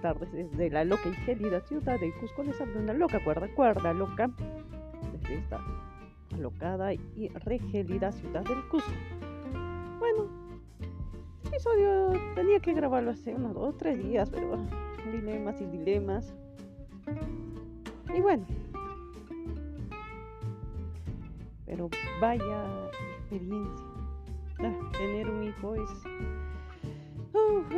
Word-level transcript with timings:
tardes 0.00 0.32
desde 0.32 0.70
la 0.70 0.84
loca 0.84 1.08
y 1.08 1.14
gélida 1.14 1.60
ciudad 1.60 1.98
de 2.00 2.12
Cusco. 2.14 2.42
Les 2.42 2.60
habla 2.60 2.80
una 2.80 2.92
loca 2.92 3.22
cuerda, 3.22 3.48
cuerda 3.54 3.92
loca 3.92 4.30
desde 5.12 5.34
esta 5.36 5.60
alocada 6.34 6.92
y 6.94 7.28
regélida 7.44 8.12
ciudad 8.12 8.42
del 8.44 8.62
Cusco. 8.68 8.90
Bueno, 9.98 10.28
este 11.42 11.56
episodio 11.56 12.12
tenía 12.34 12.60
que 12.60 12.74
grabarlo 12.74 13.10
hace 13.10 13.34
unos 13.34 13.54
dos 13.54 13.74
o 13.74 13.76
tres 13.76 14.02
días, 14.02 14.30
pero 14.30 14.58
dilemas 15.10 15.60
y 15.60 15.66
dilemas. 15.66 16.34
Y 18.14 18.20
bueno, 18.20 18.44
pero 21.64 21.90
vaya 22.20 22.64
experiencia. 23.20 23.86
Ah, 24.58 24.72
tener 24.98 25.28
un 25.28 25.42
hijo 25.42 25.74
es 25.74 25.90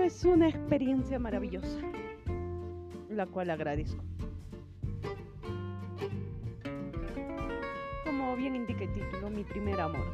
es 0.05 0.24
una 0.24 0.48
experiencia 0.48 1.19
maravillosa, 1.19 1.78
la 3.18 3.27
cual 3.27 3.50
agradezco. 3.50 4.00
Como 8.04 8.36
bien 8.36 8.54
indica 8.54 8.84
el 8.84 8.92
título, 8.92 9.28
mi 9.28 9.42
primer 9.42 9.80
amor. 9.80 10.06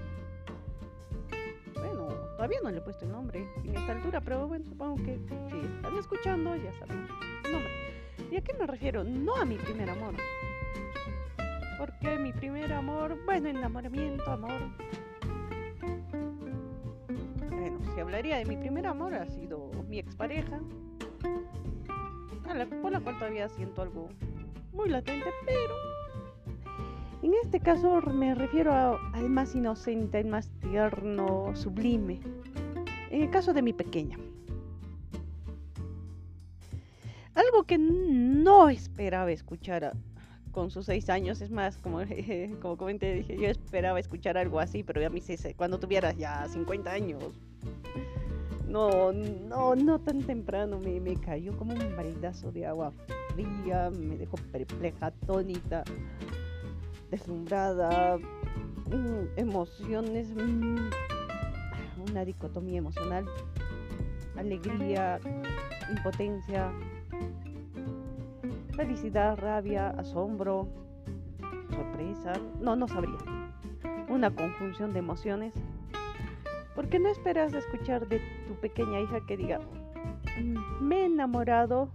Bueno, 1.75 2.09
todavía 2.37 2.61
no 2.63 2.71
le 2.71 2.79
he 2.79 2.81
puesto 2.81 3.05
el 3.05 3.13
nombre 3.13 3.47
en 3.63 3.77
esta 3.77 3.93
altura, 3.93 4.23
pero 4.23 4.49
bueno, 4.49 4.65
supongo 4.65 4.97
que 4.97 5.19
si 5.51 5.59
están 5.77 5.99
escuchando 5.99 6.57
ya 6.57 6.73
saben 6.73 7.07
nombre. 7.53 7.71
¿Y 8.31 8.37
a 8.37 8.41
qué 8.41 8.55
me 8.55 8.67
refiero? 8.67 9.05
No 9.05 9.37
a 9.37 9.45
mi 9.45 9.57
primer 9.57 9.91
amor. 9.91 10.15
Porque 11.79 12.19
mi 12.19 12.33
primer 12.33 12.73
amor, 12.73 13.19
bueno, 13.27 13.51
enamoramiento, 13.51 14.31
amor, 14.31 14.63
si 17.95 18.01
hablaría 18.01 18.39
de 18.39 18.47
mi 18.47 18.57
primer 18.57 18.87
amor, 18.87 19.15
ha 19.15 19.27
sido 19.27 19.71
mi 19.89 19.99
expareja, 19.99 20.59
por 22.83 22.93
la 22.93 23.01
cual 23.01 23.19
todavía 23.19 23.49
siento 23.49 23.83
algo 23.83 24.09
muy 24.73 24.89
latente, 24.89 25.27
pero 25.45 25.75
en 27.23 27.33
este 27.43 27.59
caso 27.59 28.01
me 28.03 28.35
refiero 28.35 28.73
al 29.13 29.29
más 29.29 29.55
inocente, 29.55 30.19
al 30.19 30.27
más 30.27 30.51
tierno, 30.61 31.51
sublime. 31.55 32.21
En 33.11 33.23
el 33.23 33.31
caso 33.31 33.53
de 33.53 33.63
mi 33.63 33.73
pequeña. 33.73 34.19
Algo 37.35 37.65
que 37.65 37.79
no 37.79 38.69
esperaba 38.69 39.33
escuchar 39.33 39.93
con 40.53 40.71
sus 40.71 40.87
seis 40.87 41.11
años, 41.11 41.41
es 41.41 41.51
más, 41.51 41.79
como, 41.79 42.01
como 42.63 42.77
comenté, 42.77 43.15
dije, 43.15 43.37
yo 43.37 43.49
esperaba 43.49 43.99
escuchar 43.99 44.39
algo 44.39 44.61
así, 44.61 44.85
pero 44.85 45.05
a 45.05 45.11
mí 45.11 45.21
cuando 45.57 45.81
tuvieras 45.81 46.17
ya 46.17 46.47
50 46.49 46.91
años, 46.91 47.25
no, 48.75 49.13
no, 49.13 49.77
no 49.77 50.01
tan 50.01 50.21
temprano, 50.23 50.81
me, 50.81 50.99
me 50.99 51.15
cayó 51.15 51.57
como 51.57 51.75
un 51.75 51.97
baldazo 51.97 52.51
de 52.51 52.67
agua 52.67 52.93
fría, 53.33 53.89
me 53.91 54.17
dejó 54.17 54.37
perpleja, 54.51 55.07
atónita, 55.07 55.85
deslumbrada, 57.09 58.19
mm, 58.19 59.39
emociones, 59.39 60.35
mm, 60.35 60.91
una 62.11 62.25
dicotomía 62.25 62.79
emocional, 62.79 63.25
alegría, 64.37 65.21
impotencia, 65.97 66.73
felicidad, 68.75 69.39
rabia, 69.39 69.91
asombro, 69.91 70.67
sorpresa, 71.71 72.33
no, 72.61 72.75
no 72.75 72.89
sabría. 72.89 73.19
Una 74.09 74.35
conjunción 74.35 74.93
de 74.93 74.99
emociones 74.99 75.55
¿Por 76.75 76.89
qué 76.89 76.99
no 76.99 77.09
esperas 77.09 77.55
escuchar 77.55 78.09
de 78.09 78.21
tu 78.47 78.55
pequeña 78.55 79.01
hija 79.01 79.21
que 79.27 79.37
diga, 79.37 79.61
mm, 80.41 80.85
me 80.85 81.03
he 81.03 81.05
enamorado 81.07 81.89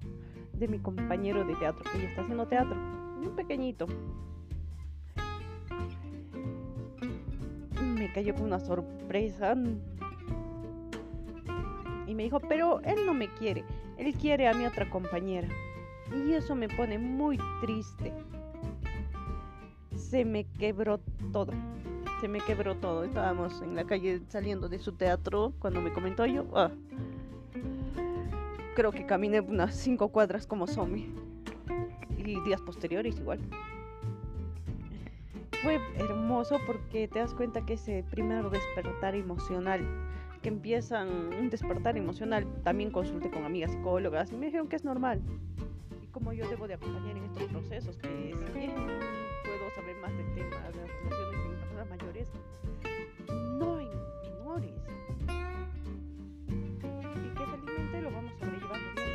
de 0.53 0.68
mi 0.68 0.79
compañero 0.79 1.46
de 1.46 1.56
teatro, 1.56 1.84
que 1.91 1.97
ella 1.97 2.09
está 2.09 2.22
haciendo 2.22 2.47
teatro, 2.47 2.75
un 2.75 3.35
pequeñito? 3.35 3.88
Me 7.81 8.12
cayó 8.13 8.34
con 8.34 8.46
una 8.46 8.59
sorpresa 8.59 9.56
y 12.07 12.16
me 12.16 12.24
dijo, 12.24 12.40
pero 12.40 12.81
él 12.81 13.06
no 13.06 13.13
me 13.13 13.28
quiere, 13.35 13.63
él 13.97 14.13
quiere 14.16 14.47
a 14.47 14.53
mi 14.53 14.66
otra 14.66 14.90
compañera. 14.90 15.47
Y 16.16 16.34
eso 16.34 16.56
me 16.56 16.68
pone 16.68 16.97
muy 16.97 17.38
triste. 17.62 18.12
Se 19.95 20.25
me 20.25 20.45
quebró 20.45 21.00
todo 21.31 21.53
se 22.19 22.28
me 22.28 22.41
quebró 22.41 22.75
todo. 22.75 23.03
Estábamos 23.03 23.62
en 23.62 23.75
la 23.75 23.85
calle 23.85 24.22
saliendo 24.28 24.69
de 24.69 24.80
su 24.80 24.94
teatro 24.94 25.53
cuando 25.59 25.81
me 25.81 25.94
comentó 25.94 26.25
yo. 26.25 26.46
Ah, 26.53 26.72
creo 28.75 28.91
que 28.91 29.06
caminé 29.06 29.40
unas 29.41 29.75
cinco 29.75 30.09
cuadras 30.09 30.46
como 30.47 30.68
zombie. 30.68 31.09
Y 32.18 32.40
días 32.41 32.62
posteriores 32.62 33.18
igual. 33.19 33.40
Fue 35.63 35.80
hermoso 35.97 36.59
porque 36.66 37.07
te 37.07 37.19
das 37.19 37.34
cuenta 37.34 37.66
que 37.66 37.74
ese 37.74 38.06
primer 38.09 38.50
despertar 38.50 39.16
emocional, 39.16 39.81
que 40.41 40.50
empiezan 40.50 41.09
un 41.34 41.50
despertar 41.50 41.97
emocional, 41.97 42.47
también 42.63 42.91
consulté 42.91 43.30
con 43.30 43.44
amigas 43.44 43.72
psicólogas 43.72 44.31
y 44.31 44.38
me 44.38 44.46
dijeron 44.46 44.68
que 44.68 44.78
es 44.78 44.86
normal. 44.86 45.22
Y 46.01 46.07
como 46.07 46.31
yo 46.31 46.47
debo 46.47 46.68
de 46.68 46.75
acompañar 46.75 47.18
en 47.18 47.25
estos 47.25 47.44
procesos, 47.46 47.97
que 47.97 48.34
si 48.34 48.57
bien 48.57 48.72
saber 49.72 49.96
más 49.97 50.12
del 50.18 50.34
tema 50.34 50.57
de 50.69 50.81
las 50.81 50.90
emociones 51.02 51.90
mayores, 51.90 52.30
no 53.57 53.80
en 53.80 53.90
menores. 54.22 54.81
Y 57.16 57.30
que 57.35 57.46
felizmente 57.46 58.02
lo 58.02 58.12
vamos 58.12 58.34
sobrellevando 58.40 58.90
bien. 58.96 59.09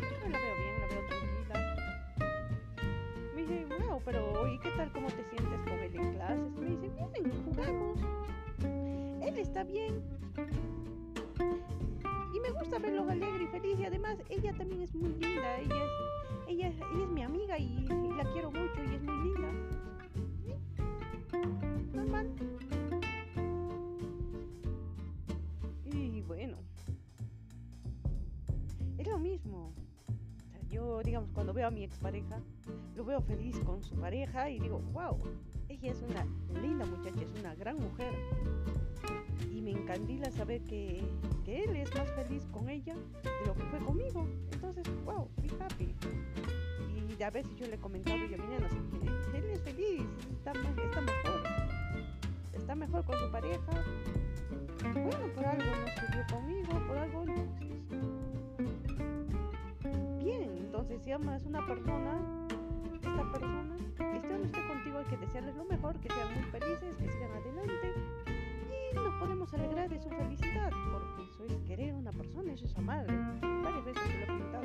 Yo 0.00 0.28
la 0.28 0.38
veo 0.38 0.54
bien, 0.56 0.74
la 0.80 0.86
veo 0.86 1.02
tranquila. 1.08 1.56
Me 3.34 3.40
dice, 3.42 3.56
wow, 3.80 4.00
pero 4.04 4.48
¿y 4.48 4.58
qué 4.58 4.70
tal 4.70 4.92
cómo 4.92 5.08
te 5.08 5.24
sientes 5.24 5.60
con 5.60 5.78
él 5.78 5.94
en 5.94 6.14
clases? 6.14 6.52
Me 6.58 6.66
dice, 6.66 6.88
bien, 6.88 7.32
jugamos. 7.44 7.98
Él 9.22 9.38
está 9.38 9.64
bien. 9.64 10.02
Y 12.34 12.40
me 12.40 12.50
gusta 12.50 12.78
verlo 12.78 13.08
alegre 13.08 13.44
y 13.44 13.46
feliz 13.48 13.78
y 13.78 13.84
además 13.84 14.18
ella 14.28 14.52
también 14.54 14.82
es 14.82 14.94
muy 14.94 15.10
linda. 15.14 15.58
Ella 15.58 15.84
es, 15.84 15.90
ella, 16.48 16.68
ella 16.68 17.04
es 17.04 17.10
mi 17.10 17.22
amiga 17.22 17.58
y, 17.58 17.86
y 17.88 18.14
la 18.16 18.24
quiero 18.32 18.50
mucho 18.50 18.82
y 18.90 18.94
es 18.94 19.02
muy 19.02 19.28
linda. 19.28 19.48
Y 25.84 26.22
bueno, 26.22 26.56
es 28.98 29.06
lo 29.06 29.18
mismo. 29.18 29.72
yo, 30.70 31.02
digamos, 31.02 31.30
cuando 31.32 31.52
veo 31.52 31.66
a 31.66 31.70
mi 31.70 31.84
expareja, 31.84 32.40
lo 32.96 33.04
veo 33.04 33.20
feliz 33.20 33.58
con 33.60 33.82
su 33.82 33.94
pareja 33.96 34.48
y 34.48 34.58
digo, 34.58 34.78
wow, 34.92 35.18
ella 35.68 35.90
es 35.90 36.02
una 36.02 36.24
linda 36.60 36.86
muchacha, 36.86 37.20
es 37.20 37.38
una 37.38 37.54
gran 37.54 37.76
mujer. 37.76 38.14
Me 39.62 39.70
encandila 39.70 40.30
saber 40.30 40.62
que, 40.64 41.02
que 41.44 41.64
él 41.64 41.76
es 41.76 41.94
más 41.94 42.10
feliz 42.12 42.44
con 42.50 42.68
ella 42.68 42.94
de 42.94 43.46
lo 43.46 43.54
que 43.54 43.62
fue 43.64 43.78
conmigo. 43.78 44.26
Entonces, 44.52 44.84
wow, 45.04 45.28
be 45.40 45.48
happy. 45.60 45.94
Y 47.18 47.22
a 47.22 47.30
veces 47.30 47.54
yo 47.56 47.66
le 47.66 47.76
he 47.76 47.78
comentado 47.78 48.18
y 48.18 48.34
a 48.34 48.36
mi 48.36 48.46
nena, 48.48 48.68
él 49.32 49.44
es 49.50 49.60
feliz, 49.60 50.02
está, 50.32 50.52
mejor 50.54 50.82
está 52.52 52.74
mejor 52.74 53.04
con 53.04 53.18
su 53.18 53.30
pareja. 53.30 53.72
Bueno, 54.92 55.32
por 55.34 55.44
algo 55.44 55.64
no 55.64 56.16
dio 56.16 56.26
conmigo, 56.32 56.86
por 56.86 56.96
algo 56.96 57.24
no. 57.26 57.34
Bien, 60.18 60.56
entonces 60.58 61.02
si 61.02 61.12
amas 61.12 61.44
una 61.44 61.66
persona, 61.66 62.46
esta 62.94 63.32
persona, 63.32 63.76
esté 64.14 64.28
no 64.28 64.44
esté 64.44 64.66
contigo, 64.66 64.98
hay 64.98 65.04
que 65.04 65.16
desearles 65.18 65.54
lo 65.54 65.64
mejor, 65.64 65.98
que 66.00 66.08
sean 66.08 66.34
muy 66.34 66.44
felices, 66.50 66.96
que 66.96 67.08
sigan 67.08 67.30
adelante. 67.30 68.21
Podemos 69.22 69.54
alegrar 69.54 69.88
de 69.88 70.00
su 70.00 70.08
felicidad, 70.08 70.72
porque 70.90 71.22
eso 71.30 71.44
es 71.44 71.62
querer 71.62 71.94
a 71.94 71.96
una 71.96 72.10
persona, 72.10 72.52
eso 72.52 72.66
es 72.66 72.76
amar. 72.76 73.06
Varias 73.40 73.84
veces 73.84 74.02
lo 74.16 74.22
he 74.24 74.26
comentado. 74.26 74.64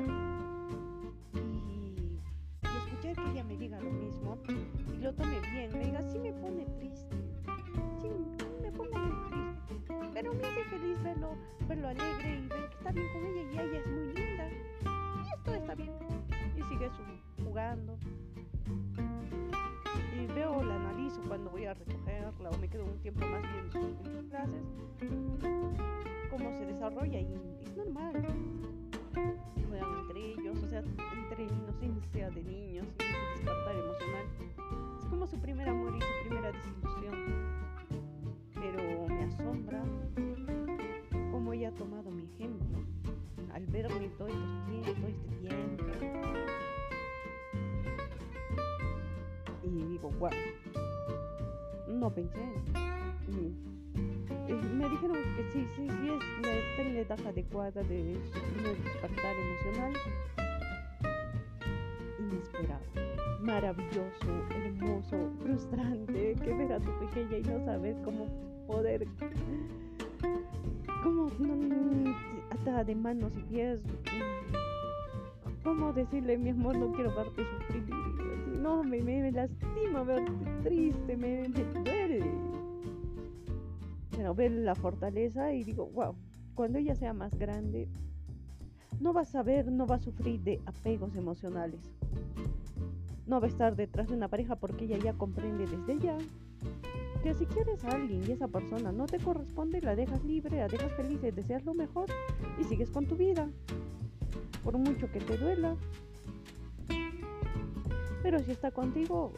Y, 1.34 1.38
y 1.38 2.18
escuchar 2.62 3.14
que 3.14 3.30
ella 3.30 3.44
me 3.44 3.56
diga 3.56 3.78
lo 3.78 3.90
mismo 3.92 4.36
y 4.92 4.96
lo 5.00 5.14
tome 5.14 5.38
bien, 5.52 5.72
me 5.72 5.84
diga, 5.84 6.02
sí 6.02 6.18
me 6.18 6.32
pone 6.32 6.66
triste 6.76 7.18
me 8.62 8.72
pongo 8.72 8.98
muy 8.98 9.30
triste. 9.30 9.94
Pero 10.12 10.34
me 10.34 10.44
hace 10.44 10.64
feliz 10.64 11.02
verlo, 11.02 11.36
verlo 11.68 11.88
alegre 11.88 12.38
y 12.38 12.48
ver 12.48 12.68
que 12.68 12.74
está 12.76 12.90
bien 12.90 13.06
con 13.12 13.24
ella 13.24 13.27
desarrolla 26.98 27.20
y 27.20 27.34
es 27.64 27.76
normal. 27.76 28.12
Juegan 29.68 29.98
entre 30.00 30.32
ellos, 30.32 30.62
o 30.62 30.68
sea, 30.68 30.80
entre 30.80 31.44
inocencia 31.44 32.30
de 32.30 32.42
niños 32.42 32.86
y 32.98 33.02
ese 33.02 33.44
despertar 33.44 33.76
emocional. 33.76 34.26
Es 34.98 35.04
como 35.06 35.26
su 35.26 35.38
primer 35.38 35.68
amor 35.68 35.94
y 35.96 36.00
su 36.00 36.28
primera 36.28 36.52
desilusión. 36.52 37.14
Pero 38.54 39.06
me 39.06 39.24
asombra 39.24 39.84
cómo 41.30 41.52
ella 41.52 41.68
ha 41.68 41.74
tomado 41.74 42.10
mi 42.10 42.24
ejemplo 42.24 42.78
al 43.52 43.66
verme 43.66 44.08
todo 44.18 44.28
este 44.28 44.82
tiempo, 44.82 45.06
este 45.06 45.28
tiempo. 45.36 45.84
Y 49.62 49.68
digo, 49.68 50.10
wow, 50.18 50.30
no 51.88 52.10
pensé 52.10 52.40
me 54.54 54.88
dijeron 54.88 55.16
que 55.36 55.44
sí, 55.52 55.66
sí, 55.76 55.86
sí, 55.88 56.10
es, 56.10 56.22
está 56.42 56.82
la 56.84 57.00
edad 57.00 57.26
adecuada 57.26 57.82
de 57.82 58.16
su 58.32 58.62
despertar 58.62 59.36
emocional. 59.36 59.92
Inesperado, 62.18 62.84
maravilloso, 63.40 64.46
hermoso, 64.54 65.30
frustrante, 65.42 66.34
que 66.34 66.54
ver 66.54 66.72
a 66.72 66.80
tu 66.80 66.98
pequeña 67.00 67.38
y 67.38 67.42
no 67.42 67.64
saber 67.64 67.96
cómo 68.04 68.26
poder, 68.66 69.06
cómo 71.02 71.30
no, 71.38 72.16
atada 72.50 72.84
de 72.84 72.94
manos 72.94 73.32
y 73.36 73.42
pies 73.42 73.80
cómo 75.68 75.92
decirle, 75.92 76.38
mi 76.38 76.48
amor, 76.50 76.76
no 76.78 76.92
quiero 76.92 77.14
verte 77.14 77.44
sufrir. 77.44 77.88
no, 78.58 78.82
me, 78.82 79.02
me, 79.02 79.30
lastima 79.30 80.02
verte 80.02 80.32
triste, 80.62 81.16
me, 81.16 81.48
me 81.48 81.64
duele. 81.82 82.47
Pero 84.28 84.34
ver 84.34 84.52
la 84.52 84.74
fortaleza 84.74 85.54
y 85.54 85.64
digo, 85.64 85.86
wow, 85.86 86.14
cuando 86.54 86.76
ella 86.76 86.94
sea 86.94 87.14
más 87.14 87.34
grande, 87.38 87.88
no 89.00 89.14
va 89.14 89.22
a 89.22 89.24
saber, 89.24 89.72
no 89.72 89.86
va 89.86 89.94
a 89.94 90.00
sufrir 90.00 90.42
de 90.42 90.60
apegos 90.66 91.16
emocionales. 91.16 91.80
No 93.26 93.40
va 93.40 93.46
a 93.46 93.48
estar 93.48 93.74
detrás 93.74 94.08
de 94.08 94.16
una 94.16 94.28
pareja 94.28 94.56
porque 94.56 94.84
ella 94.84 94.98
ya 94.98 95.14
comprende 95.14 95.66
desde 95.66 95.98
ya 95.98 96.18
que 97.22 97.32
si 97.32 97.46
quieres 97.46 97.82
a 97.86 97.92
alguien 97.92 98.22
y 98.28 98.32
esa 98.32 98.48
persona 98.48 98.92
no 98.92 99.06
te 99.06 99.18
corresponde, 99.18 99.80
la 99.80 99.96
dejas 99.96 100.22
libre, 100.24 100.58
la 100.58 100.68
dejas 100.68 100.92
feliz, 100.92 101.22
deseas 101.22 101.64
lo 101.64 101.72
mejor 101.72 102.10
y 102.60 102.64
sigues 102.64 102.90
con 102.90 103.06
tu 103.06 103.16
vida 103.16 103.48
por 104.62 104.76
mucho 104.76 105.10
que 105.10 105.20
te 105.20 105.38
duela. 105.38 105.74
Pero 108.22 108.40
si 108.40 108.50
está 108.50 108.72
contigo, 108.72 109.32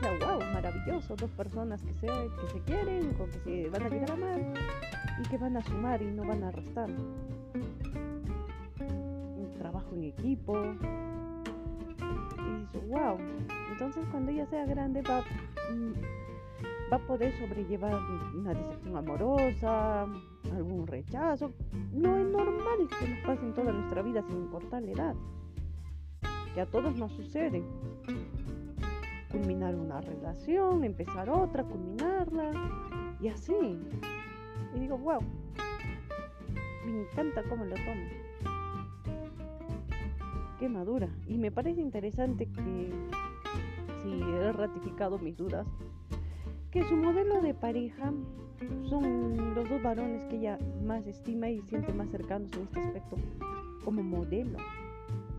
sea 0.00 0.18
wow, 0.18 0.40
maravilloso, 0.52 1.14
dos 1.16 1.30
personas 1.32 1.82
que 1.82 1.92
se, 1.94 2.06
que 2.06 2.48
se 2.52 2.60
quieren, 2.60 3.14
o 3.20 3.26
que 3.26 3.38
se 3.40 3.70
van 3.70 3.82
a 3.82 3.88
llegar 3.88 4.10
a 4.10 4.14
amar 4.14 4.40
y 5.18 5.28
que 5.28 5.38
van 5.38 5.56
a 5.56 5.62
sumar 5.62 6.02
y 6.02 6.06
no 6.06 6.24
van 6.24 6.42
a 6.42 6.50
restar. 6.50 6.88
Un 8.80 9.54
trabajo 9.58 9.94
en 9.94 10.04
equipo. 10.04 10.56
Y 12.38 12.60
dice, 12.60 12.78
wow. 12.88 13.18
Entonces 13.72 14.04
cuando 14.10 14.32
ella 14.32 14.46
sea 14.46 14.64
grande 14.66 15.02
va, 15.02 15.20
mm, 15.72 16.92
va 16.92 16.96
a 16.96 17.06
poder 17.06 17.32
sobrellevar 17.38 17.94
una 18.34 18.54
decepción 18.54 18.96
amorosa, 18.96 20.06
algún 20.54 20.86
rechazo. 20.86 21.52
No 21.92 22.16
es 22.16 22.26
normal 22.26 22.88
que 22.98 23.08
nos 23.08 23.18
pase 23.26 23.42
en 23.42 23.54
toda 23.54 23.72
nuestra 23.72 24.02
vida 24.02 24.22
sin 24.22 24.36
importar 24.36 24.82
la 24.82 24.92
edad. 24.92 25.14
Que 26.54 26.62
a 26.62 26.66
todos 26.66 26.96
nos 26.96 27.12
sucede. 27.12 27.62
Culminar 29.30 29.74
una 29.74 30.00
relación, 30.00 30.84
empezar 30.84 31.30
otra, 31.30 31.64
culminarla 31.64 32.50
y 33.20 33.28
así. 33.28 33.78
Y 34.74 34.80
digo, 34.80 34.98
wow, 34.98 35.20
me 36.84 37.02
encanta 37.02 37.42
cómo 37.48 37.64
lo 37.64 37.74
tomo. 37.74 38.50
Qué 40.58 40.68
madura. 40.68 41.08
Y 41.26 41.38
me 41.38 41.50
parece 41.50 41.80
interesante 41.80 42.46
que 42.46 42.92
si 44.02 44.22
he 44.22 44.52
ratificado 44.52 45.18
mis 45.18 45.36
dudas, 45.36 45.66
que 46.70 46.84
su 46.84 46.96
modelo 46.96 47.40
de 47.40 47.54
pareja 47.54 48.12
son 48.88 49.54
los 49.54 49.68
dos 49.68 49.82
varones 49.82 50.24
que 50.26 50.36
ella 50.36 50.58
más 50.84 51.06
estima 51.06 51.48
y 51.48 51.60
siente 51.62 51.92
más 51.92 52.10
cercanos 52.10 52.52
en 52.52 52.62
este 52.64 52.80
aspecto 52.80 53.16
como 53.84 54.02
modelo. 54.02 54.58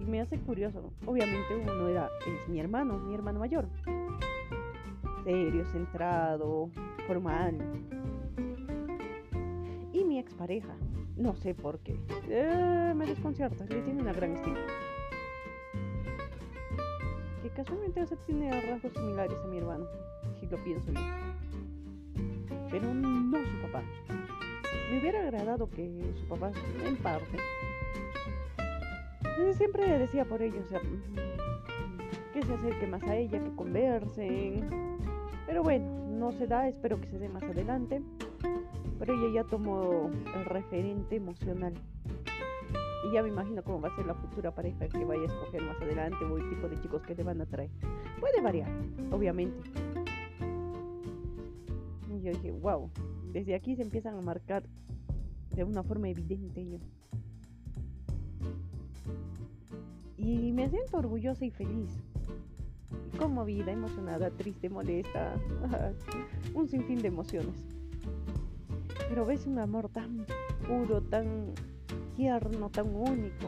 Y 0.02 0.06
me 0.06 0.22
hace 0.22 0.38
curioso. 0.40 0.92
Obviamente 1.06 1.56
uno 1.56 1.88
era, 1.88 2.10
es 2.26 2.50
mi 2.50 2.60
hermano, 2.60 2.98
mi 2.98 3.14
hermano 3.14 3.40
mayor. 3.40 3.68
Serio, 5.24 5.66
centrado, 5.72 6.70
formal. 7.08 7.58
Y 9.94 10.04
mi 10.04 10.18
expareja. 10.20 10.76
No 11.16 11.36
sé 11.36 11.54
por 11.54 11.80
qué. 11.80 11.96
Eh, 12.30 12.94
me 12.96 13.06
desconcierta. 13.06 13.66
Le 13.66 13.82
tiene 13.82 14.02
una 14.02 14.14
gran 14.14 14.32
estima. 14.32 14.58
Que 17.44 17.50
casualmente 17.50 18.04
tiene 18.26 18.50
rasgos 18.62 18.94
similares 18.94 19.38
a 19.44 19.48
mi 19.48 19.58
hermano. 19.58 19.86
Si 20.40 20.48
lo 20.48 20.58
pienso 20.64 20.92
bien 20.92 21.32
pero 22.72 22.94
no 22.94 23.38
su 23.38 23.62
papá. 23.68 23.84
Me 24.90 25.00
hubiera 25.00 25.22
agradado 25.22 25.70
que 25.70 26.14
su 26.18 26.26
papá, 26.28 26.52
en 26.84 26.96
parte, 26.98 27.38
siempre 29.54 29.98
decía 29.98 30.26
por 30.26 30.42
ellos, 30.42 30.66
que 32.34 32.42
se 32.42 32.54
acerque 32.54 32.88
más 32.88 33.04
a 33.04 33.16
ella, 33.16 33.44
que 33.44 33.56
conversen. 33.56 34.70
Pero 35.46 35.64
bueno, 35.64 35.86
no 36.08 36.32
se 36.32 36.48
da, 36.48 36.68
espero 36.68 37.00
que 37.00 37.08
se 37.08 37.20
dé 37.20 37.30
más 37.30 37.44
adelante. 37.44 38.02
Pero 39.00 39.14
ella 39.14 39.42
ya 39.42 39.50
tomó 39.50 40.10
el 40.36 40.46
referente 40.46 41.16
emocional. 41.16 41.74
Y 43.08 43.14
ya 43.14 43.24
me 43.24 43.30
imagino 43.30 43.64
cómo 43.64 43.82
va 43.82 43.90
a 43.90 43.96
ser 43.96 44.06
la 44.06 44.14
futura 44.14 44.54
pareja 44.54 44.88
que 44.88 45.04
vaya 45.04 45.24
a 45.24 45.26
escoger 45.26 45.62
más 45.64 45.82
adelante 45.82 46.24
o 46.24 46.38
el 46.38 46.50
tipo 46.50 46.70
de 46.70 46.80
chicos 46.80 47.02
que 47.02 47.16
le 47.16 47.24
van 47.24 47.42
a 47.42 47.46
traer. 47.46 47.72
Puede 48.20 48.42
variar, 48.42 48.70
obviamente 49.12 49.58
yo 52.22 52.32
dije, 52.32 52.52
wow, 52.52 52.90
desde 53.32 53.56
aquí 53.56 53.76
se 53.76 53.82
empiezan 53.82 54.16
a 54.16 54.22
marcar 54.22 54.64
de 55.56 55.64
una 55.64 55.84
forma 55.84 56.10
evidente 56.10 56.66
yo. 56.66 56.78
Y 60.24 60.52
me 60.52 60.70
siento 60.70 60.98
orgullosa 60.98 61.46
y 61.46 61.50
feliz. 61.50 61.90
Conmovida, 63.18 63.72
emocionada, 63.72 64.30
triste, 64.30 64.70
molesta, 64.70 65.34
un 66.54 66.68
sinfín 66.68 67.02
de 67.02 67.08
emociones. 67.08 67.56
Pero 69.10 69.26
ves 69.26 69.48
un 69.48 69.58
amor 69.58 69.90
tan 69.90 70.26
puro, 70.68 71.02
tan 71.02 71.54
tierno, 72.16 72.70
tan 72.70 72.96
único, 72.96 73.48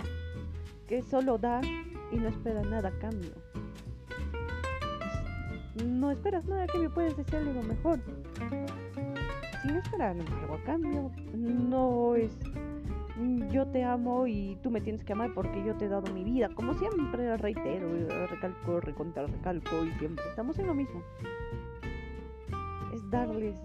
que 0.87 1.03
solo 1.03 1.37
da 1.37 1.61
y 2.11 2.17
no 2.17 2.27
espera 2.27 2.63
nada 2.63 2.89
a 2.89 2.99
cambio. 2.99 3.31
No 5.85 6.11
esperas 6.11 6.45
nada 6.45 6.63
a 6.63 6.67
cambio, 6.67 6.93
puedes 6.93 7.15
desearle 7.15 7.53
lo 7.53 7.63
mejor 7.63 7.99
sin 9.63 9.77
esperar 9.77 10.17
algo 10.17 10.55
a 10.55 10.63
cambio. 10.63 11.11
No 11.33 12.15
es 12.15 12.37
yo 13.51 13.67
te 13.67 13.83
amo 13.83 14.25
y 14.25 14.57
tú 14.63 14.71
me 14.71 14.81
tienes 14.81 15.03
que 15.03 15.13
amar 15.13 15.31
porque 15.33 15.63
yo 15.63 15.75
te 15.75 15.85
he 15.85 15.89
dado 15.89 16.11
mi 16.11 16.23
vida. 16.23 16.49
Como 16.55 16.73
siempre 16.73 17.37
reitero, 17.37 17.87
recalco, 18.27 18.79
recontra 18.79 19.27
recalco 19.27 19.85
y 19.85 19.91
siempre 19.99 20.25
estamos 20.29 20.57
en 20.59 20.67
lo 20.67 20.73
mismo. 20.73 21.01
Es 22.93 23.09
darles, 23.09 23.55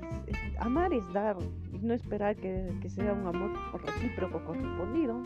amar 0.59 0.93
es 0.93 1.11
dar 1.13 1.37
y 1.73 1.79
no 1.79 1.95
esperar 1.95 2.37
que, 2.37 2.71
sea 2.89 3.13
un 3.13 3.27
amor 3.27 3.51
recíproco 3.85 4.45
correspondido. 4.45 5.23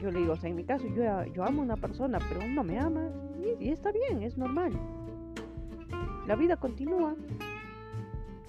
Yo 0.00 0.10
le 0.10 0.20
digo, 0.20 0.32
o 0.32 0.36
sea, 0.36 0.48
en 0.48 0.56
mi 0.56 0.64
caso, 0.64 0.86
yo, 0.86 1.24
yo 1.34 1.44
amo 1.44 1.62
a 1.62 1.64
una 1.64 1.76
persona, 1.76 2.18
pero 2.28 2.46
no 2.48 2.64
me 2.64 2.78
ama 2.78 3.08
y 3.58 3.68
está 3.68 3.92
bien, 3.92 4.22
es 4.22 4.38
normal. 4.38 4.72
La 6.26 6.36
vida 6.36 6.56
continúa 6.56 7.14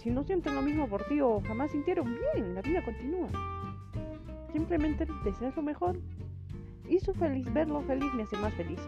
si 0.01 0.10
no 0.10 0.24
sienten 0.24 0.55
lo 0.55 0.63
mismo 0.63 0.88
por 0.88 1.03
ti 1.03 1.22
o 1.22 1.41
jamás 1.41 1.70
sintieron 1.72 2.08
bien, 2.34 2.55
la 2.55 2.62
vida 2.62 2.84
continúa. 2.84 3.27
Simplemente 4.51 5.05
deseas 5.24 5.55
lo 5.55 5.62
mejor. 5.62 6.00
Y 6.89 7.00
su 7.00 7.13
feliz, 7.13 7.51
verlo 7.53 7.81
feliz 7.81 8.12
me 8.15 8.24
hace 8.24 8.36
más 8.38 8.53
feliz. 8.55 8.79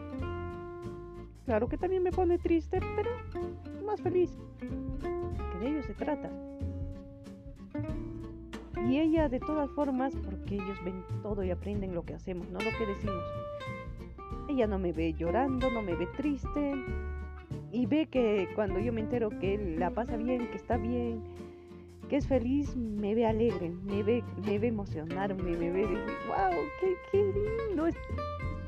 Claro 1.46 1.70
que 1.70 1.78
también 1.78 2.02
me 2.02 2.12
pone 2.12 2.40
triste, 2.40 2.80
pero 2.96 3.12
más 3.86 4.02
feliz. 4.02 4.32
Que 4.60 5.60
de 5.60 5.68
ello 5.70 5.84
se 5.84 5.94
trata. 5.94 6.32
Y 8.90 8.98
ella 8.98 9.30
de 9.30 9.40
todas 9.40 9.70
formas, 9.72 10.16
porque 10.16 10.56
ellos 10.56 10.84
ven 10.84 11.04
todo 11.22 11.44
y 11.44 11.52
aprenden 11.52 11.94
lo 11.94 12.04
que 12.04 12.16
hacemos, 12.16 12.50
no 12.50 12.60
lo 12.60 12.72
que 12.78 12.88
decimos. 12.88 13.24
Ella 14.50 14.66
no 14.66 14.80
me 14.80 14.92
ve 14.92 15.14
llorando, 15.14 15.70
no 15.70 15.84
me 15.84 15.96
ve 15.96 16.08
triste, 16.18 16.74
y 17.74 17.88
ve 17.88 18.06
que 18.06 18.48
cuando 18.54 18.80
yo 18.80 18.94
me 18.94 19.02
entero 19.02 19.30
que 19.30 19.58
la 19.58 19.90
pasa 19.90 20.16
bien, 20.16 20.48
que 20.52 20.58
está 20.58 20.78
bien, 20.78 21.24
que 22.08 22.18
es 22.18 22.28
feliz, 22.28 22.76
me 22.76 23.16
ve 23.16 23.26
alegre, 23.26 23.72
me 23.84 24.04
ve, 24.04 24.24
me 24.46 24.60
ve 24.60 24.68
emocionar, 24.68 25.34
me, 25.34 25.56
ve 25.56 25.72
decir, 25.72 25.98
wow, 26.28 26.52
qué, 26.80 26.96
qué 27.12 27.34
lindo, 27.34 27.88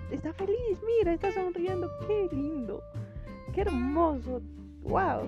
está 0.09 0.33
feliz, 0.33 0.81
mira, 0.97 1.13
está 1.13 1.31
sonriendo, 1.31 1.88
qué 2.07 2.27
lindo, 2.35 2.81
qué 3.53 3.62
hermoso, 3.62 4.41
wow. 4.81 5.21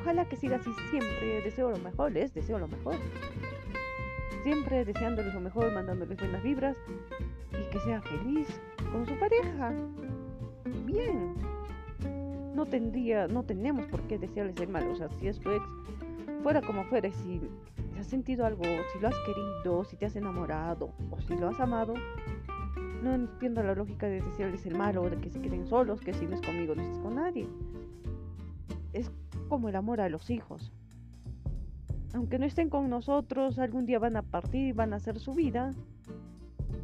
Ojalá 0.00 0.24
que 0.26 0.36
siga 0.36 0.56
así 0.56 0.70
siempre, 0.90 1.42
deseo 1.42 1.72
lo 1.72 1.78
mejor, 1.78 2.12
les 2.12 2.32
deseo 2.32 2.60
lo 2.60 2.68
mejor. 2.68 2.94
Siempre 4.44 4.84
deseándoles 4.84 5.34
lo 5.34 5.40
mejor, 5.40 5.72
mandándoles 5.72 6.16
buenas 6.18 6.42
vibras 6.44 6.76
y 7.50 7.70
que 7.72 7.80
sea 7.80 8.00
feliz 8.00 8.46
con 8.92 9.04
su 9.06 9.18
pareja. 9.18 9.74
Bien 10.86 11.49
no 12.54 12.66
tendría, 12.66 13.28
no 13.28 13.42
tenemos 13.42 13.86
por 13.86 14.02
qué 14.02 14.18
desearles 14.18 14.58
el 14.60 14.68
mal. 14.68 14.88
O 14.88 14.96
sea, 14.96 15.08
si 15.18 15.28
es 15.28 15.38
tu 15.38 15.50
ex, 15.50 15.64
fuera 16.42 16.60
como 16.60 16.84
fuera, 16.84 17.10
si 17.10 17.40
has 17.98 18.06
sentido 18.06 18.46
algo, 18.46 18.62
si 18.92 18.98
lo 19.00 19.08
has 19.08 19.16
querido, 19.26 19.84
si 19.84 19.96
te 19.96 20.06
has 20.06 20.16
enamorado 20.16 20.92
o 21.10 21.20
si 21.20 21.36
lo 21.36 21.48
has 21.48 21.60
amado, 21.60 21.94
No 23.02 23.14
entiendo 23.14 23.62
la 23.62 23.74
lógica 23.74 24.06
de 24.06 24.20
decirles 24.20 24.66
el 24.66 24.76
malo, 24.76 25.08
de 25.08 25.16
que 25.16 25.30
se 25.30 25.40
queden 25.40 25.66
solos, 25.66 26.00
que 26.00 26.12
si 26.12 26.26
no 26.26 26.34
es 26.34 26.42
conmigo 26.42 26.74
no 26.74 26.82
es 26.82 26.98
con 26.98 27.14
nadie. 27.14 27.48
Es 28.92 29.10
como 29.48 29.70
el 29.70 29.76
amor 29.76 30.02
a 30.02 30.10
los 30.10 30.28
hijos. 30.28 30.70
Aunque 32.12 32.38
no 32.38 32.44
estén 32.44 32.68
con 32.68 32.90
nosotros, 32.90 33.58
algún 33.58 33.86
día 33.86 33.98
van 33.98 34.16
a 34.16 34.22
partir 34.22 34.66
y 34.66 34.72
van 34.72 34.92
a 34.92 34.96
hacer 34.96 35.18
su 35.18 35.32
vida. 35.34 35.72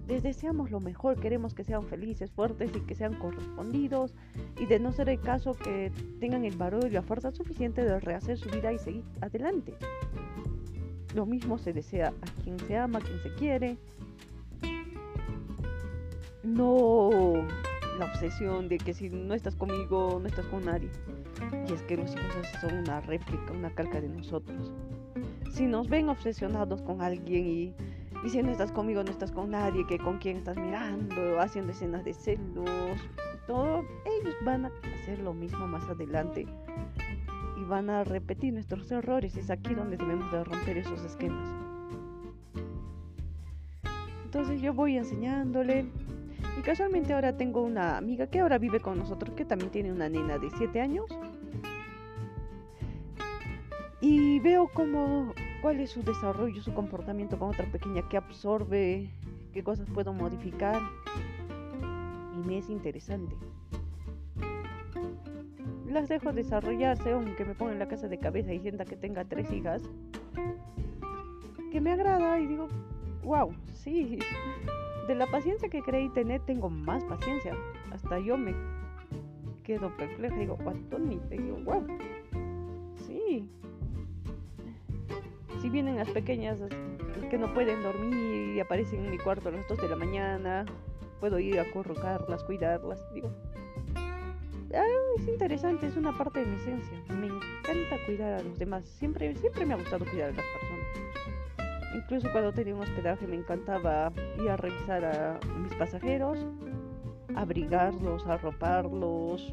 Les 0.06 0.22
deseamos 0.22 0.70
lo 0.70 0.80
mejor, 0.80 1.18
queremos 1.18 1.54
que 1.54 1.64
sean 1.64 1.84
felices, 1.84 2.30
fuertes 2.30 2.70
y 2.74 2.80
que 2.80 2.94
sean 2.94 3.14
correspondidos. 3.14 4.14
Y 4.58 4.66
de 4.66 4.78
no 4.78 4.92
ser 4.92 5.08
el 5.08 5.20
caso, 5.20 5.54
que 5.54 5.90
tengan 6.20 6.44
el 6.44 6.56
valor 6.56 6.86
y 6.86 6.90
la 6.90 7.02
fuerza 7.02 7.32
suficiente 7.32 7.82
de 7.84 7.98
rehacer 8.00 8.38
su 8.38 8.48
vida 8.50 8.72
y 8.72 8.78
seguir 8.78 9.04
adelante. 9.20 9.74
Lo 11.14 11.26
mismo 11.26 11.58
se 11.58 11.72
desea 11.72 12.08
a 12.08 12.42
quien 12.42 12.58
se 12.60 12.76
ama, 12.76 12.98
a 12.98 13.02
quien 13.02 13.20
se 13.20 13.34
quiere 13.34 13.78
no 16.46 17.10
la 17.98 18.04
obsesión 18.06 18.68
de 18.68 18.78
que 18.78 18.94
si 18.94 19.08
no 19.10 19.34
estás 19.34 19.56
conmigo, 19.56 20.18
no 20.20 20.28
estás 20.28 20.46
con 20.46 20.64
nadie. 20.64 20.88
Y 21.68 21.72
es 21.72 21.82
que 21.82 21.96
los 21.96 22.12
hijos 22.12 22.46
son 22.60 22.78
una 22.78 23.00
réplica, 23.00 23.52
una 23.52 23.70
calca 23.70 24.00
de 24.00 24.08
nosotros. 24.08 24.72
Si 25.52 25.66
nos 25.66 25.88
ven 25.88 26.08
obsesionados 26.08 26.82
con 26.82 27.02
alguien 27.02 27.46
y, 27.46 27.74
si 28.28 28.42
no 28.42 28.50
estás 28.50 28.72
conmigo, 28.72 29.02
no 29.02 29.10
estás 29.10 29.30
con 29.30 29.50
nadie, 29.50 29.86
que 29.86 29.98
con 29.98 30.18
quién 30.18 30.36
estás 30.36 30.56
mirando, 30.56 31.40
haciendo 31.40 31.72
escenas 31.72 32.04
de 32.04 32.12
celos, 32.12 33.00
todo, 33.46 33.84
ellos 34.04 34.34
van 34.44 34.66
a 34.66 34.72
hacer 35.00 35.20
lo 35.20 35.32
mismo 35.32 35.66
más 35.68 35.88
adelante 35.88 36.46
y 37.56 37.64
van 37.64 37.88
a 37.90 38.04
repetir 38.04 38.52
nuestros 38.52 38.90
errores. 38.90 39.36
Es 39.36 39.50
aquí 39.50 39.74
donde 39.74 39.96
debemos 39.96 40.30
de 40.32 40.44
romper 40.44 40.78
esos 40.78 41.04
esquemas. 41.04 41.48
Entonces 44.24 44.60
yo 44.60 44.74
voy 44.74 44.96
enseñándole, 44.96 45.86
y 46.58 46.62
casualmente 46.62 47.14
ahora 47.14 47.36
tengo 47.36 47.62
una 47.62 47.96
amiga 47.96 48.26
que 48.26 48.40
ahora 48.40 48.58
vive 48.58 48.80
con 48.80 48.98
nosotros, 48.98 49.34
que 49.34 49.44
también 49.44 49.70
tiene 49.70 49.92
una 49.92 50.08
nena 50.08 50.38
de 50.38 50.50
7 50.50 50.80
años. 50.80 51.06
Y 54.00 54.40
veo 54.40 54.68
cómo, 54.68 55.32
cuál 55.60 55.80
es 55.80 55.90
su 55.90 56.02
desarrollo, 56.02 56.62
su 56.62 56.72
comportamiento 56.74 57.38
con 57.38 57.50
otra 57.50 57.66
pequeña, 57.70 58.08
que 58.08 58.16
absorbe, 58.16 59.10
qué 59.52 59.62
cosas 59.62 59.88
puedo 59.90 60.12
modificar. 60.12 60.80
Y 62.34 62.46
me 62.46 62.58
es 62.58 62.68
interesante. 62.68 63.34
Las 65.88 66.08
dejo 66.08 66.32
desarrollarse, 66.32 67.12
aunque 67.12 67.44
me 67.44 67.54
ponga 67.54 67.72
en 67.72 67.78
la 67.78 67.88
casa 67.88 68.08
de 68.08 68.18
cabeza 68.18 68.52
y 68.52 68.60
sienta 68.60 68.84
que 68.84 68.96
tenga 68.96 69.24
tres 69.24 69.50
hijas. 69.50 69.82
Que 71.72 71.80
me 71.80 71.92
agrada 71.92 72.38
y 72.40 72.46
digo, 72.46 72.68
wow, 73.24 73.54
sí, 73.72 74.18
de 75.06 75.14
la 75.14 75.26
paciencia 75.26 75.68
que 75.68 75.82
creí 75.82 76.08
tener, 76.10 76.40
tengo 76.42 76.68
más 76.68 77.04
paciencia. 77.04 77.54
Hasta 77.92 78.18
yo 78.18 78.36
me 78.36 78.54
quedo 79.62 79.94
perpleja. 79.96 80.36
Digo, 80.36 80.58
¿cuánto 80.62 80.98
ni 80.98 81.16
te 81.16 81.38
digo, 81.38 81.58
wow. 81.64 81.86
Si 85.66 85.70
vienen 85.70 85.96
las 85.96 86.08
pequeñas 86.10 86.60
que 87.28 87.36
no 87.36 87.52
pueden 87.52 87.82
dormir 87.82 88.54
y 88.54 88.60
aparecen 88.60 89.04
en 89.04 89.10
mi 89.10 89.18
cuarto 89.18 89.48
a 89.48 89.50
las 89.50 89.66
2 89.66 89.78
de 89.78 89.88
la 89.88 89.96
mañana, 89.96 90.64
puedo 91.18 91.40
ir 91.40 91.58
a 91.58 91.68
corrocarlas, 91.72 92.44
cuidarlas. 92.44 93.04
Digo, 93.12 93.32
ah, 94.72 94.84
es 95.18 95.26
interesante, 95.26 95.88
es 95.88 95.96
una 95.96 96.16
parte 96.16 96.38
de 96.38 96.46
mi 96.46 96.54
esencia. 96.54 96.96
Me 97.08 97.26
encanta 97.26 97.96
cuidar 98.06 98.34
a 98.34 98.42
los 98.44 98.56
demás. 98.60 98.84
Siempre, 98.84 99.34
siempre 99.34 99.66
me 99.66 99.74
ha 99.74 99.76
gustado 99.76 100.04
cuidar 100.04 100.28
a 100.28 100.34
las 100.34 100.44
personas. 100.46 101.96
Incluso 101.96 102.30
cuando 102.30 102.52
tenía 102.52 102.72
un 102.72 102.82
hospedaje 102.82 103.26
me 103.26 103.34
encantaba 103.34 104.12
ir 104.40 104.48
a 104.48 104.56
revisar 104.56 105.04
a 105.04 105.40
mis 105.58 105.74
pasajeros, 105.74 106.46
abrigarlos, 107.34 108.24
arroparlos, 108.28 109.52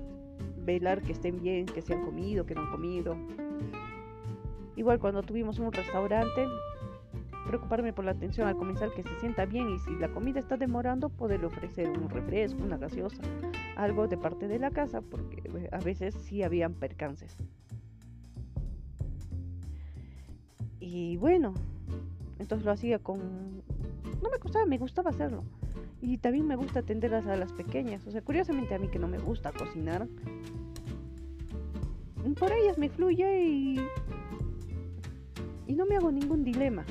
velar 0.57 1.01
que 1.01 1.13
estén 1.13 1.41
bien, 1.41 1.65
que 1.65 1.81
se 1.81 1.95
han 1.95 2.05
comido, 2.05 2.45
que 2.45 2.53
no 2.53 2.61
han 2.61 2.69
comido. 2.69 3.17
Igual 4.75 4.99
cuando 4.99 5.21
tuvimos 5.21 5.59
un 5.59 5.71
restaurante, 5.71 6.47
preocuparme 7.47 7.93
por 7.93 8.05
la 8.05 8.11
atención 8.11 8.47
al 8.47 8.55
comenzar 8.55 8.91
que 8.91 9.03
se 9.03 9.19
sienta 9.19 9.45
bien 9.45 9.69
y 9.69 9.79
si 9.79 9.95
la 9.95 10.09
comida 10.09 10.39
está 10.39 10.57
demorando, 10.57 11.09
poderle 11.09 11.47
ofrecer 11.47 11.89
un 11.89 12.09
refresco, 12.09 12.63
una 12.63 12.77
gaseosa, 12.77 13.21
algo 13.75 14.07
de 14.07 14.17
parte 14.17 14.47
de 14.47 14.59
la 14.59 14.71
casa, 14.71 15.01
porque 15.01 15.43
eh, 15.45 15.69
a 15.71 15.79
veces 15.79 16.15
sí 16.15 16.43
habían 16.43 16.73
percances. 16.73 17.37
Y 20.79 21.17
bueno, 21.17 21.53
entonces 22.39 22.65
lo 22.65 22.71
hacía 22.71 22.99
con... 22.99 23.63
No 24.21 24.29
me 24.29 24.39
costaba, 24.39 24.65
me 24.65 24.77
gustaba 24.77 25.11
hacerlo. 25.11 25.43
Y 26.01 26.17
también 26.17 26.45
me 26.45 26.57
gusta 26.57 26.79
atender 26.79 27.13
a 27.15 27.21
las 27.21 27.53
pequeñas. 27.53 28.05
O 28.05 28.11
sea, 28.11 28.21
curiosamente 28.21 28.75
a 28.75 28.79
mí 28.79 28.89
que 28.89 28.99
no 28.99 29.07
me 29.07 29.17
gusta 29.17 29.53
cocinar. 29.53 30.07
Por 32.37 32.51
ellas 32.51 32.77
me 32.77 32.89
fluye 32.89 33.45
y... 33.45 33.79
Y 35.73 35.75
no 35.75 35.87
me 35.87 35.95
hago 35.95 36.11
ningún 36.11 36.43
dilema. 36.43 36.85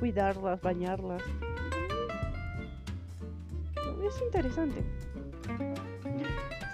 Cuidarlas, 0.00 0.60
bañarlas. 0.60 1.22
Es 4.04 4.20
interesante. 4.20 4.82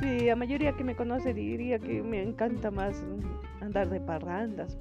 Sí, 0.00 0.21
la 0.21 0.35
mayoría 0.35 0.73
que 0.73 0.83
me 0.83 0.97
conoce 0.97 1.35
diría 1.35 1.78
que 1.78 2.02
me 2.02 2.23
encanta 2.23 2.71
más 2.71 3.04
andar 3.61 3.90
de 3.90 4.00
parrandas, 4.00 4.78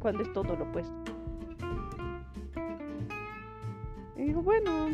cuando 0.00 0.24
es 0.24 0.32
todo 0.32 0.56
lo 0.56 0.64
opuesto. 0.64 1.12
Y 4.16 4.24
digo, 4.24 4.42
bueno, 4.42 4.88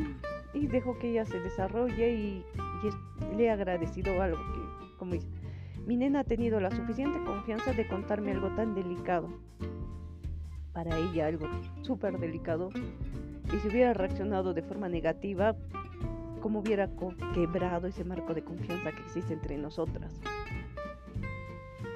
y 0.53 0.67
dejo 0.67 0.99
que 0.99 1.13
ella 1.13 1.25
se 1.25 1.41
desarrolle 1.41 2.13
y, 2.13 2.45
le 3.35 3.45
he 3.45 3.51
agradecido 3.51 4.21
algo 4.21 4.37
que, 4.37 4.97
como 4.99 5.13
dice, 5.15 5.27
mi 5.87 5.97
nena 5.97 6.21
ha 6.21 6.25
tenido 6.25 6.61
la 6.61 6.71
suficiente 6.71 7.19
confianza 7.25 7.73
de 7.73 7.87
contarme 7.87 8.33
algo 8.33 8.49
tan 8.55 8.75
delicado. 8.75 9.29
Para 10.73 10.97
ella 10.99 11.27
algo 11.27 11.47
súper 11.83 12.19
delicado. 12.19 12.71
Y 13.55 13.59
si 13.59 13.69
hubiera 13.69 13.95
reaccionado 13.95 14.55
de 14.55 14.63
forma 14.63 14.89
negativa, 14.89 15.55
como 16.41 16.61
hubiera 16.61 16.91
quebrado 17.35 17.87
ese 17.87 18.05
marco 18.05 18.35
de 18.35 18.43
confianza 18.43 18.93
que 18.93 19.03
existe 19.03 19.33
entre 19.33 19.57
nosotras 19.57 20.21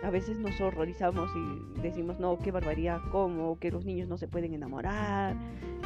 a 0.02 0.10
veces 0.10 0.38
nos 0.38 0.60
horrorizamos 0.60 1.30
y 1.34 1.80
decimos, 1.80 2.18
no, 2.18 2.38
qué 2.38 2.50
barbaridad, 2.50 3.00
cómo, 3.10 3.58
que 3.58 3.70
los 3.70 3.84
niños 3.84 4.08
no 4.08 4.16
se 4.16 4.28
pueden 4.28 4.54
enamorar, 4.54 5.36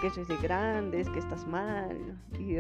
que 0.01 0.09
eso 0.09 0.21
es 0.21 0.29
de 0.29 0.37
grandes, 0.37 1.09
que 1.09 1.19
estás 1.19 1.47
mal. 1.47 2.21
Y, 2.39 2.57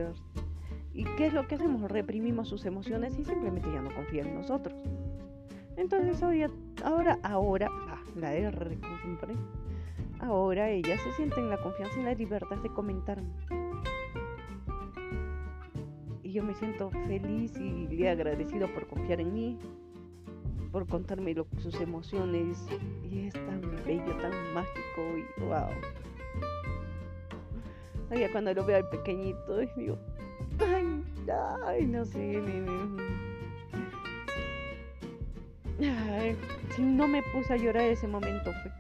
¿Y 0.95 1.05
qué 1.17 1.27
es 1.27 1.33
lo 1.33 1.47
que 1.47 1.55
hacemos? 1.55 1.91
Reprimimos 1.91 2.49
sus 2.49 2.65
emociones 2.65 3.19
y 3.19 3.25
simplemente 3.25 3.71
ya 3.73 3.81
no 3.81 3.95
confían 3.95 4.29
en 4.29 4.35
nosotros. 4.37 4.77
Entonces 5.77 6.23
hoy, 6.23 6.45
ahora, 6.85 7.19
ahora, 7.23 7.69
ah, 7.89 8.03
la 8.17 8.35
R 8.35 8.79
como 8.79 8.99
siempre, 8.99 9.35
ahora 10.21 10.71
ella 10.71 10.99
se 10.99 11.13
siente 11.13 11.41
en 11.41 11.49
la 11.49 11.57
confianza 11.59 11.99
y 11.99 12.03
la 12.03 12.15
libertad 12.15 12.57
de 12.57 12.69
comentarme. 12.69 13.31
Y 16.23 16.33
yo 16.33 16.43
me 16.43 16.55
siento 16.55 16.91
feliz 16.91 17.57
y 17.59 17.89
le 17.89 18.11
agradecido 18.11 18.73
por 18.73 18.87
confiar 18.87 19.21
en 19.21 19.33
mí, 19.33 19.59
por 20.71 20.87
contarme 20.87 21.35
sus 21.59 21.81
emociones 21.81 22.67
y 23.03 23.27
es 23.27 23.35
tan 23.35 23.61
bello, 23.85 24.17
tan 24.19 24.33
mágico 24.55 25.03
y 25.17 25.41
wow. 25.43 25.69
Oye, 28.11 28.31
cuando 28.31 28.53
lo 28.53 28.65
veo 28.65 28.77
al 28.77 28.89
pequeñito, 28.91 29.57
digo, 29.77 29.99
ay, 30.61 31.03
ay, 31.67 31.87
no 31.87 32.05
sé, 32.05 32.41
si 36.75 36.83
no 36.83 37.09
me 37.09 37.23
puse 37.23 37.53
a 37.53 37.57
llorar 37.57 37.85
ese 37.85 38.07
momento 38.07 38.53
fue 38.63 38.73